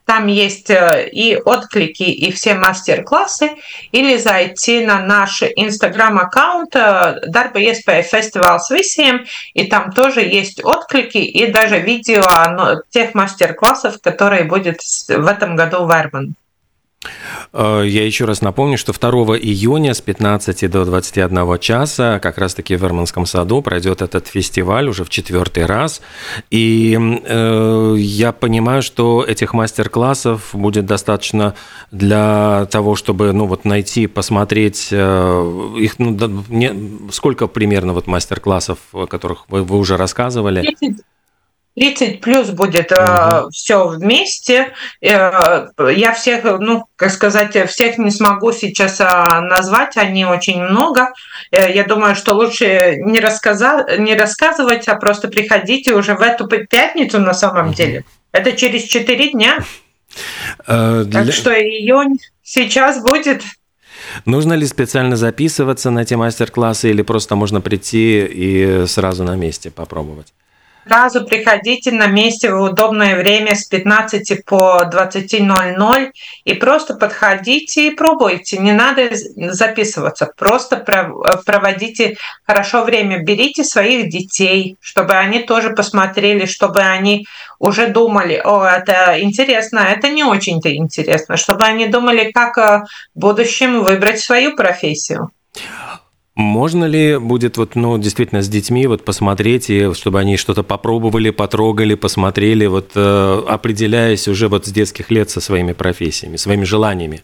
там 0.05 0.27
есть 0.27 0.69
э, 0.69 1.09
и 1.11 1.35
отклики, 1.35 2.03
и 2.03 2.31
все 2.31 2.55
мастер-классы, 2.55 3.51
или 3.91 4.17
зайти 4.17 4.85
на 4.85 4.99
наш 4.99 5.43
инстаграм-аккаунт 5.43 6.75
Darba 6.75 7.59
iespēja 7.59 8.03
с 8.03 8.71
visiem, 8.71 9.25
и 9.53 9.67
там 9.67 9.91
тоже 9.91 10.21
есть 10.21 10.63
отклики 10.63 11.17
и 11.17 11.51
даже 11.51 11.79
видео 11.79 12.23
тех 12.89 13.13
мастер-классов, 13.13 14.01
которые 14.01 14.43
будет 14.43 14.81
в 15.07 15.27
этом 15.27 15.55
году 15.55 15.85
в 15.85 15.91
Эрман. 15.91 16.35
Э, 17.53 17.83
я 17.85 18.05
еще 18.05 18.25
раз 18.25 18.41
напомню, 18.41 18.77
что 18.77 18.93
2 18.93 19.37
июня 19.37 19.93
с 19.93 20.01
15 20.01 20.69
до 20.69 20.85
21 20.85 21.59
часа 21.59 22.19
как 22.19 22.37
раз-таки 22.37 22.75
в 22.75 22.81
Верманском 22.81 23.25
саду 23.25 23.61
пройдет 23.61 24.01
этот 24.01 24.27
фестиваль 24.27 24.89
уже 24.89 25.03
в 25.03 25.09
четвертый 25.09 25.65
раз. 25.65 26.01
И 26.49 26.97
э, 26.97 27.95
я 27.97 28.31
понимаю, 28.31 28.81
что 28.81 29.23
этих 29.23 29.53
мастер-классов 29.53 30.49
будет 30.53 30.85
достаточно 30.85 31.55
для 31.91 32.67
того, 32.71 32.95
чтобы 32.95 33.31
ну, 33.33 33.45
вот 33.45 33.65
найти, 33.65 34.07
посмотреть 34.07 34.89
э, 34.91 35.73
их. 35.77 35.99
Ну, 35.99 36.15
да, 36.15 36.29
не, 36.49 37.11
сколько 37.11 37.47
примерно 37.47 37.93
вот 37.93 38.07
мастер-классов, 38.07 38.79
о 38.93 39.05
которых 39.05 39.45
вы, 39.49 39.63
вы 39.63 39.77
уже 39.77 39.97
рассказывали? 39.97 40.61
30. 40.61 41.03
30 41.75 42.21
плюс 42.21 42.49
будет 42.49 42.91
угу. 42.91 43.01
э, 43.01 43.43
все 43.51 43.88
вместе. 43.88 44.73
Э, 45.01 45.67
я 45.91 46.13
всех, 46.13 46.43
ну, 46.43 46.86
как 46.95 47.12
сказать, 47.12 47.69
всех 47.69 47.97
не 47.97 48.12
смогу 48.12 48.51
сейчас 48.51 49.01
э, 49.01 49.05
назвать, 49.41 49.97
они 49.97 50.25
очень 50.25 50.62
много. 50.62 51.13
Э, 51.51 51.73
я 51.73 51.83
думаю, 51.83 52.15
что 52.15 52.33
лучше 52.33 52.97
не, 52.97 53.19
рассказа- 53.19 53.97
не 53.97 54.15
рассказывать, 54.15 54.88
а 54.88 54.95
просто 54.95 55.27
приходите 55.27 55.93
уже 55.93 56.15
в 56.15 56.21
эту 56.21 56.47
пятницу 56.47 57.19
на 57.19 57.33
самом 57.33 57.67
угу. 57.67 57.75
деле. 57.75 58.05
Это 58.31 58.51
через 58.53 58.83
4 58.83 59.31
дня. 59.31 59.57
Э, 60.67 61.03
для... 61.05 61.25
Так 61.25 61.33
что 61.33 61.51
июнь 61.51 62.19
сейчас 62.43 63.01
будет. 63.01 63.41
Нужно 64.25 64.53
ли 64.53 64.67
специально 64.67 65.15
записываться 65.15 65.89
на 65.89 65.99
эти 66.01 66.13
мастер-классы 66.13 66.89
или 66.89 67.01
просто 67.01 67.36
можно 67.36 67.62
прийти 67.62 68.25
и 68.25 68.86
сразу 68.86 69.23
на 69.23 69.36
месте 69.36 69.71
попробовать? 69.71 70.33
Сразу 70.85 71.25
приходите 71.25 71.91
на 71.91 72.07
месте 72.07 72.51
в 72.51 72.61
удобное 72.61 73.15
время 73.15 73.55
с 73.55 73.65
15 73.65 74.45
по 74.45 74.83
20.00 74.91 76.11
и 76.43 76.53
просто 76.53 76.95
подходите 76.95 77.87
и 77.87 77.95
пробуйте. 77.95 78.57
Не 78.57 78.73
надо 78.73 79.09
записываться, 79.35 80.31
просто 80.37 80.77
проводите 81.45 82.17
хорошо 82.45 82.83
время. 82.83 83.23
Берите 83.23 83.63
своих 83.63 84.09
детей, 84.09 84.77
чтобы 84.81 85.13
они 85.13 85.39
тоже 85.39 85.69
посмотрели, 85.69 86.45
чтобы 86.45 86.81
они 86.81 87.27
уже 87.59 87.87
думали, 87.87 88.41
о, 88.43 88.65
это 88.65 89.21
интересно, 89.21 89.79
это 89.79 90.09
не 90.09 90.25
очень-то 90.25 90.75
интересно, 90.75 91.37
чтобы 91.37 91.63
они 91.63 91.87
думали, 91.87 92.31
как 92.31 92.57
э, 92.57 92.83
в 93.15 93.19
будущем 93.19 93.83
выбрать 93.83 94.19
свою 94.19 94.53
профессию. 94.55 95.31
Можно 96.35 96.85
ли 96.85 97.19
будет 97.19 97.57
вот, 97.57 97.75
ну, 97.75 97.99
действительно 97.99 98.41
с 98.41 98.49
детьми 98.49 98.87
вот 98.87 99.05
посмотреть, 99.05 99.69
и 99.69 99.93
чтобы 99.93 100.19
они 100.19 100.35
что-то 100.35 100.63
попробовали, 100.63 101.29
потрогали, 101.29 101.93
посмотрели, 101.93 102.65
вот 102.65 102.91
э, 102.95 103.43
определяясь 103.47 104.27
уже 104.27 104.47
вот 104.47 104.65
с 104.65 104.71
детских 104.71 105.11
лет 105.11 105.29
со 105.29 105.41
своими 105.41 105.73
профессиями, 105.73 106.37
своими 106.37 106.63
желаниями? 106.63 107.21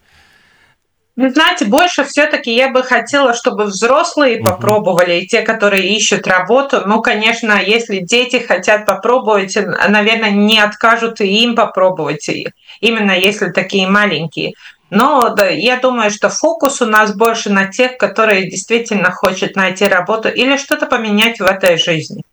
Вы 1.15 1.31
знаете, 1.31 1.65
больше 1.65 2.05
все-таки 2.05 2.55
я 2.55 2.69
бы 2.69 2.81
хотела, 2.81 3.33
чтобы 3.33 3.65
взрослые 3.65 4.41
попробовали, 4.41 5.19
и 5.19 5.27
те, 5.27 5.41
которые 5.41 5.89
ищут 5.89 6.27
работу. 6.27 6.83
Ну, 6.85 7.01
конечно, 7.01 7.59
если 7.61 7.97
дети 7.97 8.37
хотят 8.37 8.85
попробовать, 8.85 9.57
наверное, 9.89 10.31
не 10.31 10.59
откажут 10.59 11.19
и 11.19 11.43
им 11.43 11.55
попробовать, 11.55 12.29
именно 12.79 13.11
если 13.11 13.49
такие 13.49 13.87
маленькие. 13.87 14.53
Но 14.89 15.35
я 15.51 15.77
думаю, 15.77 16.11
что 16.11 16.29
фокус 16.29 16.81
у 16.81 16.85
нас 16.85 17.15
больше 17.15 17.49
на 17.49 17.67
тех, 17.67 17.97
которые 17.97 18.49
действительно 18.49 19.11
хотят 19.11 19.55
найти 19.55 19.85
работу 19.85 20.29
или 20.29 20.57
что-то 20.57 20.85
поменять 20.87 21.39
в 21.39 21.45
этой 21.45 21.77
жизни. 21.77 22.23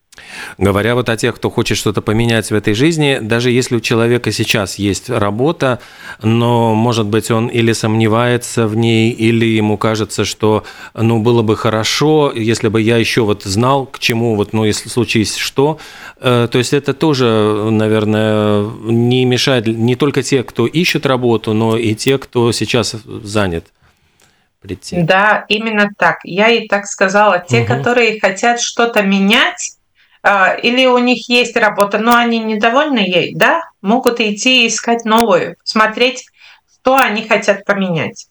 Говоря 0.59 0.95
вот 0.95 1.11
о 1.11 1.17
тех, 1.17 1.37
кто 1.37 1.51
хочет 1.51 1.77
что-то 1.77 2.01
поменять 2.01 2.51
в 2.51 2.55
этой 2.55 2.73
жизни, 2.73 3.19
даже 3.21 3.51
если 3.51 3.77
у 3.77 3.81
человека 3.81 4.33
сейчас 4.33 4.79
есть 4.79 5.11
работа, 5.11 5.81
но, 6.23 6.75
может 6.75 7.07
быть, 7.07 7.31
он 7.31 7.49
или 7.49 7.73
сомневается 7.73 8.67
в 8.67 8.75
ней, 8.75 9.11
или 9.11 9.45
ему 9.45 9.77
кажется, 9.77 10.25
что, 10.25 10.65
ну, 10.95 11.21
было 11.21 11.43
бы 11.43 11.57
хорошо, 11.57 12.33
если 12.35 12.69
бы 12.69 12.81
я 12.81 12.97
еще 12.97 13.23
вот 13.23 13.43
знал, 13.43 13.85
к 13.85 13.99
чему, 13.99 14.35
вот, 14.35 14.55
ну, 14.55 14.65
если 14.65 14.89
случись 14.89 15.37
что. 15.37 15.79
Э, 16.21 16.49
то 16.51 16.57
есть 16.57 16.73
это 16.73 16.95
тоже, 16.95 17.69
наверное, 17.71 18.65
не 18.85 19.27
мешает 19.27 19.67
не 19.67 19.95
только 19.95 20.23
те, 20.23 20.43
кто 20.43 20.67
ищет 20.67 21.05
работу, 21.05 21.53
но 21.53 21.77
и 21.77 21.95
те, 21.95 22.17
кто 22.17 22.51
сейчас 22.53 22.97
занят 23.05 23.67
прийти. 24.67 25.03
Да, 25.03 25.45
именно 25.49 25.91
так. 25.97 26.19
Я 26.25 26.49
и 26.49 26.67
так 26.67 26.87
сказала. 26.87 27.45
Те, 27.47 27.61
угу. 27.61 27.69
которые 27.69 28.21
хотят 28.21 28.61
что-то 28.61 29.03
менять, 29.03 29.76
или 30.63 30.87
у 30.87 30.99
них 30.99 31.29
есть 31.29 31.57
работа, 31.57 31.99
но 31.99 32.17
они 32.17 32.39
недовольны 32.39 32.99
ей, 32.99 33.35
да, 33.35 33.63
могут 33.81 34.21
идти 34.21 34.67
искать 34.67 35.05
новую, 35.05 35.57
смотреть, 35.63 36.27
что 36.73 36.97
они 36.97 37.27
хотят 37.27 37.65
поменять. 37.65 38.27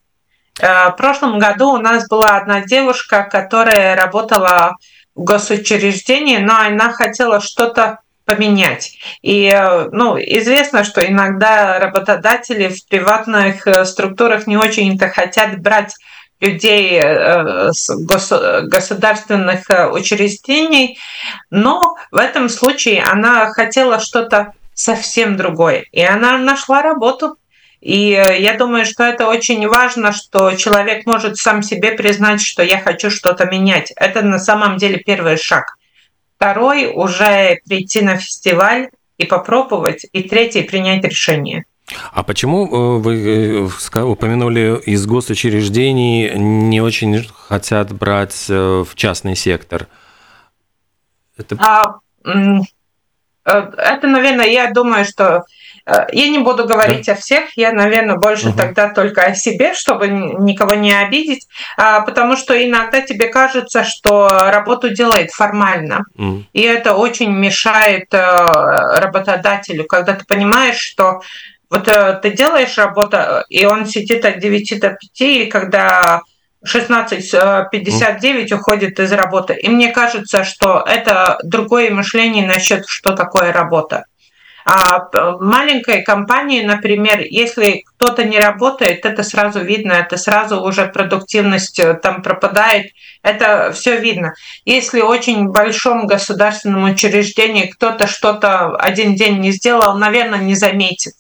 А, 0.62 0.92
в 0.92 0.98
прошлом 0.98 1.40
году 1.40 1.72
у 1.72 1.78
нас 1.78 2.08
была 2.08 2.38
одна 2.38 2.62
девушка, 2.62 3.24
которая 3.24 3.96
работала 3.96 4.78
в 5.16 5.24
госучреждении, 5.24 6.38
но 6.38 6.58
она 6.58 6.92
хотела 6.92 7.40
что-то 7.40 8.00
поменять. 8.26 8.98
И 9.22 9.54
ну, 9.92 10.18
известно, 10.18 10.84
что 10.84 11.06
иногда 11.06 11.80
работодатели 11.80 12.70
в 12.70 12.88
приватных 12.88 13.68
э, 13.68 13.86
структурах 13.86 14.48
не 14.48 14.58
очень-то 14.58 15.10
хотят 15.10 15.60
брать 15.62 15.94
людей 16.46 17.00
э, 17.02 17.72
с 17.72 17.90
государственных 17.96 19.70
э, 19.70 19.90
учреждений, 19.90 20.98
но 21.50 21.96
в 22.12 22.18
этом 22.18 22.50
случае 22.50 23.04
она 23.04 23.48
хотела 23.52 24.00
что-то 24.00 24.54
совсем 24.74 25.38
другое, 25.38 25.86
и 25.92 26.02
она 26.02 26.38
нашла 26.38 26.82
работу. 26.82 27.38
И 27.82 28.12
э, 28.12 28.40
я 28.42 28.54
думаю, 28.54 28.86
что 28.86 29.04
это 29.04 29.28
очень 29.28 29.68
важно, 29.68 30.12
что 30.12 30.52
человек 30.56 31.06
может 31.06 31.38
сам 31.38 31.62
себе 31.62 31.92
признать, 31.92 32.42
что 32.42 32.64
я 32.64 32.80
хочу 32.80 33.10
что-то 33.10 33.46
менять. 33.46 33.92
Это 33.96 34.22
на 34.22 34.40
самом 34.40 34.78
деле 34.78 34.98
первый 34.98 35.38
шаг. 35.38 35.78
второй 36.36 36.92
уже 36.94 37.60
прийти 37.68 38.02
на 38.02 38.18
фестиваль 38.18 38.90
и 39.18 39.26
попробовать, 39.26 40.06
и 40.12 40.24
третий 40.24 40.64
принять 40.64 41.04
решение. 41.04 41.66
А 42.12 42.24
почему 42.24 42.66
э, 42.66 43.00
вы 43.00 43.70
э, 43.94 44.02
упомянули 44.02 44.82
из 44.86 45.06
госучреждений 45.06 46.32
не 46.36 46.82
очень 46.82 47.28
хотят 47.48 47.94
брать 47.94 48.48
э, 48.50 48.84
в 48.84 48.96
частный 48.96 49.36
сектор? 49.36 49.88
Это, 51.38 51.58
а, 51.60 52.00
это 53.44 54.08
наверное, 54.08 54.48
я 54.48 54.72
думаю, 54.72 55.06
что 55.06 55.44
я 55.86 56.30
не 56.30 56.40
буду 56.40 56.66
говорить 56.66 57.06
да. 57.06 57.12
о 57.12 57.16
всех, 57.16 57.56
я, 57.58 57.72
наверное, 57.72 58.16
больше 58.16 58.50
угу. 58.50 58.58
тогда 58.58 58.90
только 58.90 59.22
о 59.22 59.36
себе, 59.36 59.76
чтобы 59.76 60.08
никого 60.08 60.74
не 60.74 60.92
обидеть, 60.92 61.48
а, 61.78 62.02
потому 62.02 62.38
что 62.38 62.56
иногда 62.56 63.02
тебе 63.02 63.28
кажется, 63.28 63.84
что 63.84 64.50
работу 64.50 64.90
делает 64.90 65.30
формально, 65.30 66.06
угу. 66.18 66.44
и 66.54 66.62
это 66.62 66.96
очень 66.96 67.32
мешает 67.32 68.12
работодателю, 68.12 69.86
когда 69.86 70.14
ты 70.14 70.26
понимаешь, 70.26 70.80
что 70.80 71.22
вот 71.70 71.88
э, 71.88 72.20
ты 72.22 72.32
делаешь 72.32 72.78
работу, 72.78 73.18
и 73.50 73.66
он 73.66 73.86
сидит 73.86 74.26
от 74.26 74.40
9 74.40 74.80
до 74.80 74.90
5, 74.90 75.22
и 75.22 75.46
когда 75.46 76.22
16.59 76.66 78.22
mm. 78.22 78.54
уходит 78.54 79.00
из 79.00 79.12
работы. 79.12 79.54
И 79.54 79.70
мне 79.70 79.92
кажется, 79.92 80.44
что 80.44 80.84
это 80.86 81.38
другое 81.44 81.92
мышление 81.92 82.46
насчет, 82.46 82.86
что 82.88 83.14
такое 83.14 83.52
работа. 83.52 84.06
А 84.68 85.10
маленькой 85.40 86.02
компании, 86.02 86.64
например, 86.64 87.20
если 87.22 87.84
кто-то 87.86 88.24
не 88.24 88.40
работает, 88.40 89.06
это 89.06 89.22
сразу 89.22 89.60
видно, 89.60 89.94
это 89.94 90.18
сразу 90.18 90.60
уже 90.60 90.88
продуктивность 90.88 91.80
э, 91.80 91.94
там 91.94 92.24
пропадает, 92.24 92.88
это 93.22 93.72
все 93.74 94.00
видно. 94.00 94.34
Если 94.66 95.02
очень 95.02 95.50
большом 95.50 96.08
государственном 96.08 96.86
учреждении 96.86 97.68
кто-то 97.68 98.08
что-то 98.08 98.76
один 98.78 99.14
день 99.14 99.40
не 99.40 99.52
сделал, 99.52 100.00
наверное, 100.00 100.40
не 100.40 100.56
заметит. 100.56 101.14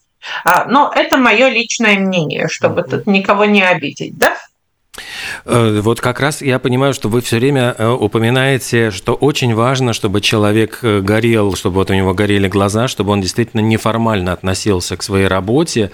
А, 0.43 0.65
но 0.65 0.91
это 0.93 1.17
мое 1.17 1.49
личное 1.49 1.97
мнение, 1.99 2.47
чтобы 2.47 2.83
тут 2.83 3.07
никого 3.07 3.45
не 3.45 3.63
обидеть, 3.63 4.17
да? 4.17 4.37
Э, 5.45 5.79
вот 5.81 6.01
как 6.01 6.19
раз 6.19 6.41
я 6.41 6.59
понимаю, 6.59 6.93
что 6.93 7.09
вы 7.09 7.21
все 7.21 7.37
время 7.37 7.75
э, 7.77 7.89
упоминаете, 7.89 8.91
что 8.91 9.13
очень 9.13 9.53
важно, 9.53 9.93
чтобы 9.93 10.21
человек 10.21 10.79
э, 10.81 11.01
горел, 11.01 11.55
чтобы 11.55 11.75
вот 11.75 11.89
у 11.89 11.93
него 11.93 12.13
горели 12.13 12.47
глаза, 12.47 12.87
чтобы 12.87 13.11
он 13.11 13.21
действительно 13.21 13.61
неформально 13.61 14.33
относился 14.33 14.97
к 14.97 15.03
своей 15.03 15.27
работе. 15.27 15.91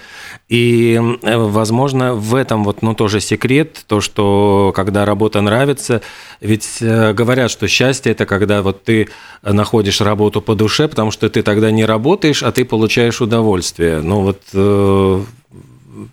И, 0.48 1.00
возможно, 1.22 2.14
в 2.14 2.34
этом 2.34 2.64
вот, 2.64 2.82
ну, 2.82 2.94
тоже 2.94 3.20
секрет, 3.20 3.84
то, 3.86 4.00
что 4.00 4.72
когда 4.74 5.04
работа 5.04 5.40
нравится, 5.40 6.02
ведь 6.40 6.78
говорят, 6.80 7.50
что 7.50 7.68
счастье– 7.68 8.12
это 8.12 8.26
когда 8.26 8.62
вот 8.62 8.84
ты 8.84 9.08
находишь 9.42 10.00
работу 10.00 10.42
по 10.42 10.54
душе, 10.54 10.88
потому 10.88 11.10
что 11.10 11.28
ты 11.30 11.42
тогда 11.42 11.70
не 11.70 11.84
работаешь, 11.84 12.42
а 12.42 12.52
ты 12.52 12.64
получаешь 12.64 13.20
удовольствие. 13.20 14.00
Ну 14.00 14.20
вот 14.20 14.42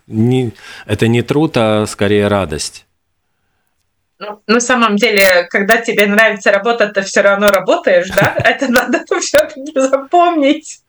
не, 0.08 0.52
это 0.86 1.08
не 1.08 1.21
труд, 1.21 1.54
а 1.56 1.86
скорее 1.86 2.28
радость. 2.28 2.86
Ну, 4.19 4.41
на 4.47 4.60
самом 4.60 4.97
деле, 4.97 5.47
когда 5.49 5.78
тебе 5.78 6.06
нравится 6.06 6.52
работа, 6.52 6.89
ты 6.89 7.04
все 7.04 7.21
равно 7.21 7.49
работаешь, 7.49 8.10
да? 8.10 8.36
Это 8.43 8.67
надо 8.67 9.04
все-таки 9.21 9.71
запомнить. 9.75 10.82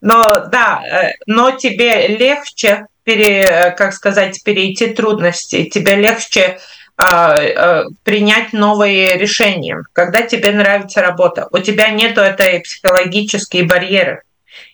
Но 0.00 0.22
да, 0.50 0.82
э, 0.84 1.12
но 1.26 1.50
тебе 1.50 2.08
легче 2.08 2.86
пере, 3.04 3.74
как 3.76 3.92
сказать, 3.92 4.42
перейти 4.42 4.88
трудности, 4.88 5.64
тебе 5.64 5.96
легче 5.96 6.58
а, 6.96 7.38
а, 7.38 7.84
принять 8.04 8.52
новые 8.52 9.16
решения, 9.18 9.82
когда 9.92 10.22
тебе 10.22 10.52
нравится 10.52 11.00
работа. 11.00 11.48
У 11.50 11.58
тебя 11.58 11.88
нет 11.88 12.16
этой 12.16 12.60
психологические 12.60 13.64
барьеры. 13.64 14.22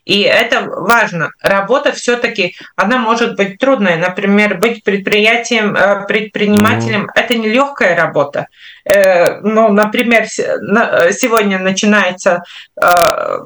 И 0.08 0.22
это 0.22 0.62
важно. 0.62 1.32
Работа 1.42 1.92
все-таки, 1.92 2.56
она 2.76 2.96
может 2.96 3.36
быть 3.36 3.58
трудная. 3.58 3.98
Например, 3.98 4.56
быть 4.56 4.82
предприятием, 4.82 5.76
э, 5.76 6.06
предпринимателем 6.06 7.02
mm-hmm. 7.02 7.12
это 7.14 7.34
не 7.34 7.48
легкая 7.50 7.94
работа. 7.94 8.46
Э, 8.86 9.40
ну, 9.40 9.68
например, 9.68 10.26
сегодня 10.26 11.58
начинается 11.58 12.42
э, 12.80 13.38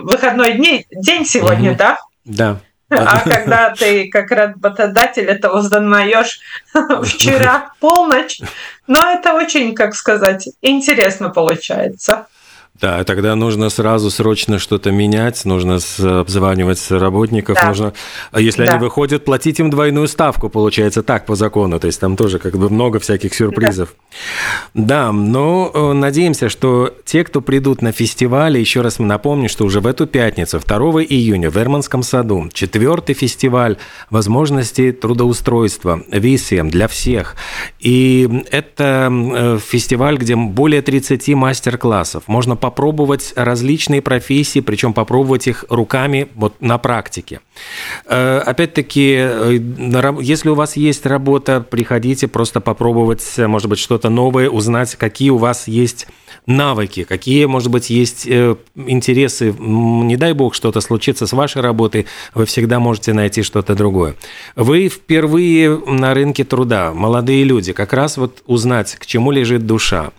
выходной 0.00 0.54
день, 0.54 0.86
день 0.90 1.26
сегодня, 1.26 1.72
mm-hmm. 1.72 1.76
да? 1.76 1.98
Да. 2.24 2.56
А 2.88 3.20
когда 3.28 3.74
ты 3.78 4.08
как 4.08 4.30
работодатель 4.30 5.26
это 5.26 5.52
узнаешь 5.52 6.40
вчера 7.04 7.72
полночь, 7.78 8.40
но 8.86 9.10
это 9.10 9.34
очень, 9.34 9.74
как 9.74 9.94
сказать, 9.94 10.48
интересно 10.62 11.28
получается. 11.28 12.26
Да, 12.80 13.04
тогда 13.04 13.36
нужно 13.36 13.68
сразу 13.68 14.10
срочно 14.10 14.58
что-то 14.58 14.90
менять, 14.90 15.44
нужно 15.44 15.78
обзванивать 16.00 16.90
работников, 16.90 17.56
да. 17.60 17.68
нужно, 17.68 17.92
а 18.32 18.40
если 18.40 18.64
да. 18.64 18.72
они 18.72 18.80
выходят, 18.80 19.24
платить 19.24 19.60
им 19.60 19.70
двойную 19.70 20.08
ставку, 20.08 20.48
получается 20.48 21.02
так 21.02 21.26
по 21.26 21.36
закону, 21.36 21.78
то 21.78 21.86
есть 21.86 22.00
там 22.00 22.16
тоже 22.16 22.38
как 22.38 22.56
бы 22.56 22.70
много 22.70 22.98
всяких 22.98 23.34
сюрпризов. 23.34 23.94
Да, 24.74 25.06
да 25.06 25.12
но 25.12 25.70
э, 25.72 25.92
надеемся, 25.92 26.48
что 26.48 26.94
те, 27.04 27.24
кто 27.24 27.42
придут 27.42 27.82
на 27.82 27.92
фестиваль, 27.92 28.56
еще 28.56 28.80
раз 28.80 28.98
напомню, 28.98 29.50
что 29.50 29.64
уже 29.64 29.80
в 29.80 29.86
эту 29.86 30.06
пятницу, 30.06 30.58
2 30.58 30.78
июня 31.02 31.50
в 31.50 31.58
Эрманском 31.58 32.02
саду, 32.02 32.48
четвертый 32.52 33.14
фестиваль 33.14 33.76
возможностей 34.08 34.92
трудоустройства, 34.92 36.02
висием 36.10 36.70
для 36.70 36.88
всех. 36.88 37.36
И 37.80 38.44
это 38.50 39.08
э, 39.12 39.58
фестиваль, 39.64 40.16
где 40.16 40.36
более 40.36 40.80
30 40.80 41.28
мастер-классов, 41.28 42.24
можно 42.26 42.56
попробовать 42.62 43.32
различные 43.34 44.00
профессии, 44.00 44.60
причем 44.60 44.92
попробовать 44.92 45.48
их 45.48 45.64
руками 45.68 46.28
вот 46.36 46.54
на 46.60 46.78
практике. 46.78 47.40
Э, 48.06 48.38
опять-таки, 48.38 49.16
э, 49.18 49.58
если 50.20 50.48
у 50.48 50.54
вас 50.54 50.76
есть 50.76 51.04
работа, 51.04 51.60
приходите 51.60 52.28
просто 52.28 52.60
попробовать, 52.60 53.24
может 53.36 53.68
быть, 53.68 53.80
что-то 53.80 54.10
новое, 54.10 54.48
узнать, 54.48 54.94
какие 54.94 55.30
у 55.30 55.38
вас 55.38 55.66
есть 55.66 56.06
навыки, 56.46 57.04
какие, 57.04 57.44
может 57.46 57.70
быть, 57.70 57.90
есть 57.90 58.26
э, 58.26 58.56
интересы. 58.74 59.54
Не 59.58 60.16
дай 60.16 60.32
бог 60.32 60.54
что-то 60.54 60.80
случится 60.80 61.26
с 61.26 61.32
вашей 61.32 61.62
работой, 61.62 62.06
вы 62.34 62.46
всегда 62.46 62.78
можете 62.80 63.12
найти 63.12 63.42
что-то 63.42 63.74
другое. 63.74 64.14
Вы 64.56 64.88
впервые 64.88 65.76
на 65.78 66.14
рынке 66.14 66.44
труда, 66.44 66.92
молодые 66.94 67.44
люди, 67.44 67.72
как 67.72 67.92
раз 67.92 68.16
вот 68.16 68.42
узнать, 68.46 68.96
к 68.96 69.06
чему 69.06 69.30
лежит 69.30 69.66
душа. 69.66 70.10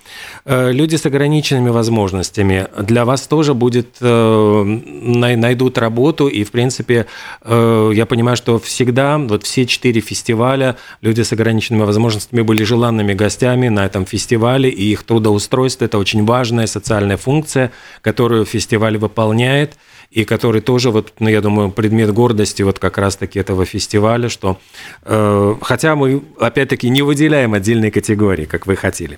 Э, 0.46 0.72
люди 0.72 0.96
с 0.96 1.06
ограниченными 1.06 1.70
возможностями, 1.70 2.68
для 2.78 3.06
вас 3.06 3.28
тоже 3.28 3.54
будет, 3.54 3.98
э, 4.02 4.64
найдут 4.64 5.78
работу, 5.78 6.28
и, 6.28 6.44
в 6.44 6.52
принципе, 6.52 7.06
я 7.46 8.06
понимаю, 8.08 8.38
что 8.38 8.60
всегда, 8.60 9.18
вот 9.18 9.44
все 9.44 9.66
четыре 9.66 10.02
фестиваля, 10.02 10.76
люди 11.02 11.22
с 11.22 11.32
ограниченными 11.32 11.84
возможностями 11.84 12.42
были 12.42 12.64
желанными 12.64 13.14
гостями 13.14 13.70
на 13.70 13.86
этом 13.86 14.06
фестивале, 14.06 14.70
и 14.70 14.92
их 14.92 15.04
трудоустройство– 15.04 15.86
это 15.86 15.98
очень 15.98 16.26
важная 16.26 16.68
социальная 16.68 17.18
функция, 17.18 17.72
которую 18.02 18.46
фестиваль 18.46 18.98
выполняет, 18.98 19.78
и 20.14 20.26
который 20.26 20.62
тоже, 20.62 20.92
вот, 20.92 21.14
ну, 21.20 21.28
я 21.30 21.42
думаю, 21.42 21.72
предмет 21.72 22.14
гордости 22.14 22.62
вот 22.62 22.78
как 22.78 22.98
раз-таки 23.00 23.40
этого 23.40 23.66
фестиваля, 23.66 24.30
что 24.30 24.60
э, 25.04 25.56
хотя 25.62 25.96
мы, 25.96 26.22
опять-таки, 26.40 26.90
не 26.90 27.02
выделяем 27.02 27.54
отдельные 27.56 27.92
категории, 27.92 28.46
как 28.46 28.68
вы 28.68 28.76
хотели. 28.76 29.18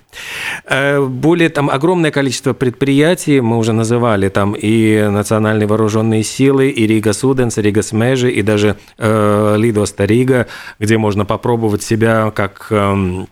Э, 0.65 1.01
более 1.01 1.49
там 1.49 1.69
огромное 1.69 2.11
количество 2.11 2.53
предприятий, 2.53 3.41
мы 3.41 3.57
уже 3.57 3.73
называли 3.73 4.29
там 4.29 4.53
и 4.53 5.07
национальные 5.09 5.67
вооруженные 5.67 6.23
силы, 6.23 6.69
и 6.69 6.87
Rīgas 6.87 7.11
ūdens, 7.11 7.57
Rīgas 7.57 7.81
meži, 7.81 8.31
и 8.31 8.41
даже 8.41 8.77
э, 8.97 9.55
lidosta 9.57 10.05
Rīga, 10.05 10.47
где 10.79 10.97
можно 10.97 11.25
попробовать 11.25 11.83
себя 11.83 12.31
как 12.31 12.67
эм, 12.69 13.27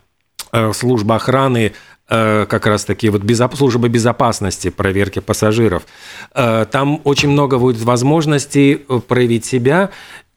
э, 0.52 0.73
служба 0.73 1.15
охраны 1.15 1.71
как 2.08 2.66
раз 2.66 2.86
таки 2.86 3.10
вот 3.10 3.22
безоп... 3.22 3.56
службы 3.56 3.89
безопасности 3.89 4.70
проверки 4.70 5.20
пассажиров. 5.20 5.84
Э, 6.36 6.66
там 6.70 7.02
очень 7.04 7.30
много 7.30 7.58
будет 7.58 7.82
возможностей 7.82 8.86
э, 8.88 9.00
проявить 9.00 9.46
себя, 9.46 9.89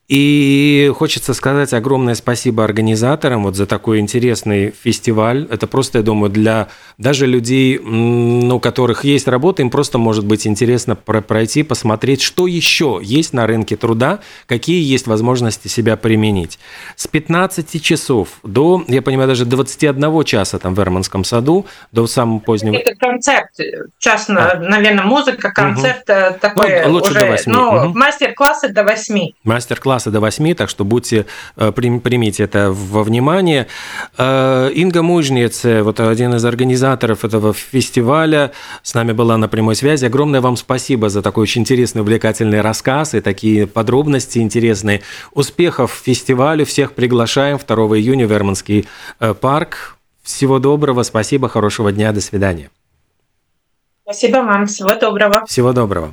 и 0.09 0.93
хочется 0.97 1.35
сказать 1.35 1.73
огромное 1.73 2.15
спасибо 2.15 2.63
организаторам 2.63 3.43
вот 3.43 3.57
за 3.57 3.67
такой 3.67 3.99
интересный 3.99 4.71
фестиваль. 4.71 5.49
Это 5.51 5.67
просто, 5.67 5.99
я 5.99 6.05
думаю, 6.05 6.31
для 6.31 6.69
даже 6.97 7.27
людей, 7.27 7.81
ну, 7.81 8.57
у 8.57 8.61
которых 8.61 9.03
есть 9.03 9.27
работа, 9.27 9.63
им 9.63 9.71
просто 9.71 9.99
может 9.99 10.25
быть 10.25 10.47
интересно 10.47 10.95
пройти, 10.95 11.65
посмотреть, 11.65 12.23
что 12.23 12.47
еще 12.47 13.01
есть 13.03 13.33
на 13.33 13.49
рынке 13.49 13.77
труда, 13.77 14.21
какие 14.47 14.81
есть 14.81 15.09
возможности 15.09 15.67
себя 15.67 15.97
применить. 15.97 16.61
С 16.95 17.09
15 17.09 17.83
часов 17.83 18.29
до, 18.45 18.85
я 18.87 19.03
понимаю, 19.03 19.29
даже 19.29 19.45
21 19.45 20.25
часа 20.25 20.61
там 20.61 20.75
в 20.75 20.81
Эрманском 20.81 21.25
саду, 21.25 21.67
до 21.91 22.07
самого 22.07 22.39
позднего... 22.39 22.77
Это 22.77 22.95
концерт, 22.95 23.49
час, 23.99 24.27
а. 24.29 24.57
наверное, 24.61 25.05
музыка, 25.05 25.51
концерт 25.51 26.09
угу. 26.09 26.39
такой 26.41 26.85
ну, 26.85 26.93
лучше 26.93 27.11
уже, 27.11 27.21
до 27.21 27.27
8. 27.27 27.53
Ну, 27.53 27.69
угу. 27.69 27.99
мастер-классы 27.99 28.69
до 28.69 28.85
8. 28.85 29.31
Мастер-класс 29.43 29.96
класса 29.97 30.11
до 30.11 30.21
8, 30.21 30.55
так 30.55 30.69
что 30.69 30.85
будьте, 30.85 31.25
примите 31.55 32.43
это 32.45 32.71
во 32.71 33.03
внимание. 33.03 33.67
Инга 34.19 35.03
Мужниц, 35.03 35.65
вот 35.65 36.01
один 36.01 36.35
из 36.35 36.45
организаторов 36.45 37.25
этого 37.25 37.55
фестиваля, 37.55 38.53
с 38.83 38.93
нами 38.93 39.13
была 39.13 39.39
на 39.39 39.49
прямой 39.49 39.75
связи. 39.75 40.05
Огромное 40.05 40.43
вам 40.43 40.59
спасибо 40.59 41.09
за 41.09 41.23
такой 41.23 41.45
очень 41.45 41.63
интересный, 41.63 42.03
увлекательный 42.03 42.61
рассказ 42.61 43.15
и 43.15 43.21
такие 43.23 43.67
подробности 43.67 44.39
интересные. 44.39 45.01
Успехов 45.33 45.99
фестивалю, 46.05 46.67
всех 46.67 46.93
приглашаем 46.93 47.59
2 47.67 47.77
июня 47.97 48.27
в 48.27 48.31
Верманский 48.31 48.87
парк. 49.41 49.97
Всего 50.23 50.59
доброго, 50.59 51.05
спасибо, 51.05 51.49
хорошего 51.49 51.91
дня, 51.91 52.13
до 52.13 52.21
свидания. 52.21 52.69
Спасибо 54.03 54.37
вам, 54.39 54.67
всего 54.67 54.95
доброго. 54.95 55.47
Всего 55.47 55.73
доброго. 55.73 56.13